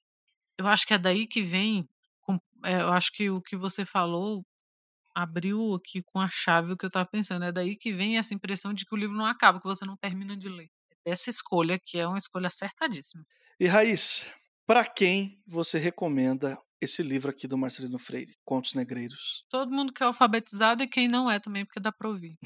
eu 0.58 0.67
acho 0.67 0.86
que 0.86 0.93
é 0.93 0.97
daí 0.97 1.27
que 1.27 1.41
vem. 1.41 1.88
É, 2.63 2.81
eu 2.81 2.91
acho 2.93 3.12
que 3.12 3.29
o 3.29 3.41
que 3.41 3.55
você 3.58 3.86
falou 3.86 4.45
abriu 5.13 5.75
aqui 5.75 6.01
com 6.03 6.19
a 6.19 6.29
chave 6.29 6.73
o 6.73 6.77
que 6.77 6.86
eu 6.86 6.89
estava 6.89 7.08
pensando. 7.10 7.45
É 7.45 7.51
daí 7.51 7.75
que 7.75 7.93
vem 7.93 8.17
essa 8.17 8.34
impressão 8.34 8.73
de 8.73 8.86
que 8.86 8.93
o 8.93 8.97
livro 8.97 9.15
não 9.15 9.25
acaba, 9.25 9.60
que 9.60 9.67
você 9.67 9.86
não 9.86 9.97
termina 9.97 10.36
de 10.38 10.49
ler. 10.49 10.69
É 10.91 11.10
dessa 11.10 11.29
escolha, 11.29 11.79
que 11.84 11.97
é 11.97 12.08
uma 12.08 12.17
escolha 12.17 12.47
acertadíssima. 12.47 13.23
E 13.57 13.67
Raiz, 13.67 14.25
para 14.67 14.85
quem 14.85 15.41
você 15.47 15.79
recomenda 15.79 16.59
esse 16.81 17.01
livro 17.01 17.31
aqui 17.31 17.47
do 17.47 17.57
Marcelino 17.57 17.97
Freire, 17.97 18.35
Contos 18.43 18.73
Negreiros? 18.73 19.45
Todo 19.49 19.71
mundo 19.71 19.93
que 19.93 20.03
é 20.03 20.05
alfabetizado 20.05 20.83
e 20.83 20.87
quem 20.87 21.07
não 21.07 21.31
é 21.31 21.39
também, 21.39 21.63
porque 21.65 21.79
dá 21.79 21.89
para 21.89 22.09
ouvir. 22.09 22.37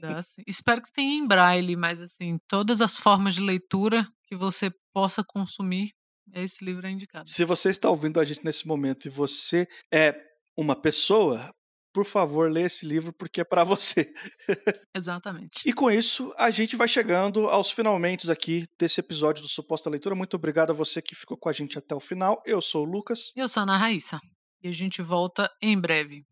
dá, 0.00 0.18
assim. 0.18 0.42
Espero 0.46 0.80
que 0.80 0.92
tenha 0.92 1.12
em 1.12 1.26
braille, 1.26 1.74
mas 1.74 2.00
assim, 2.00 2.38
todas 2.46 2.80
as 2.80 2.96
formas 2.96 3.34
de 3.34 3.40
leitura 3.40 4.08
que 4.28 4.36
você 4.36 4.70
possa 4.94 5.24
consumir, 5.24 5.92
esse 6.32 6.64
livro 6.64 6.86
é 6.86 6.90
indicado. 6.90 7.28
Se 7.28 7.44
você 7.44 7.70
está 7.70 7.90
ouvindo 7.90 8.20
a 8.20 8.24
gente 8.24 8.44
nesse 8.44 8.64
momento 8.64 9.06
e 9.06 9.10
você 9.10 9.66
é 9.92 10.14
uma 10.56 10.80
pessoa, 10.80 11.52
por 11.96 12.04
favor, 12.04 12.52
lê 12.52 12.64
esse 12.64 12.84
livro 12.84 13.10
porque 13.10 13.40
é 13.40 13.44
para 13.44 13.64
você. 13.64 14.12
Exatamente. 14.94 15.62
E 15.64 15.72
com 15.72 15.90
isso, 15.90 16.30
a 16.36 16.50
gente 16.50 16.76
vai 16.76 16.86
chegando 16.86 17.48
aos 17.48 17.70
finalmente 17.70 18.30
aqui 18.30 18.66
desse 18.78 19.00
episódio 19.00 19.40
do 19.40 19.48
Suposta 19.48 19.88
Leitura. 19.88 20.14
Muito 20.14 20.34
obrigado 20.34 20.72
a 20.72 20.74
você 20.74 21.00
que 21.00 21.14
ficou 21.14 21.38
com 21.38 21.48
a 21.48 21.54
gente 21.54 21.78
até 21.78 21.94
o 21.94 22.00
final. 22.00 22.42
Eu 22.44 22.60
sou 22.60 22.82
o 22.82 22.84
Lucas. 22.84 23.32
Eu 23.34 23.48
sou 23.48 23.62
a 23.62 23.64
Ana 23.64 23.78
Raíssa. 23.78 24.20
E 24.62 24.68
a 24.68 24.72
gente 24.72 25.00
volta 25.00 25.50
em 25.62 25.80
breve. 25.80 26.22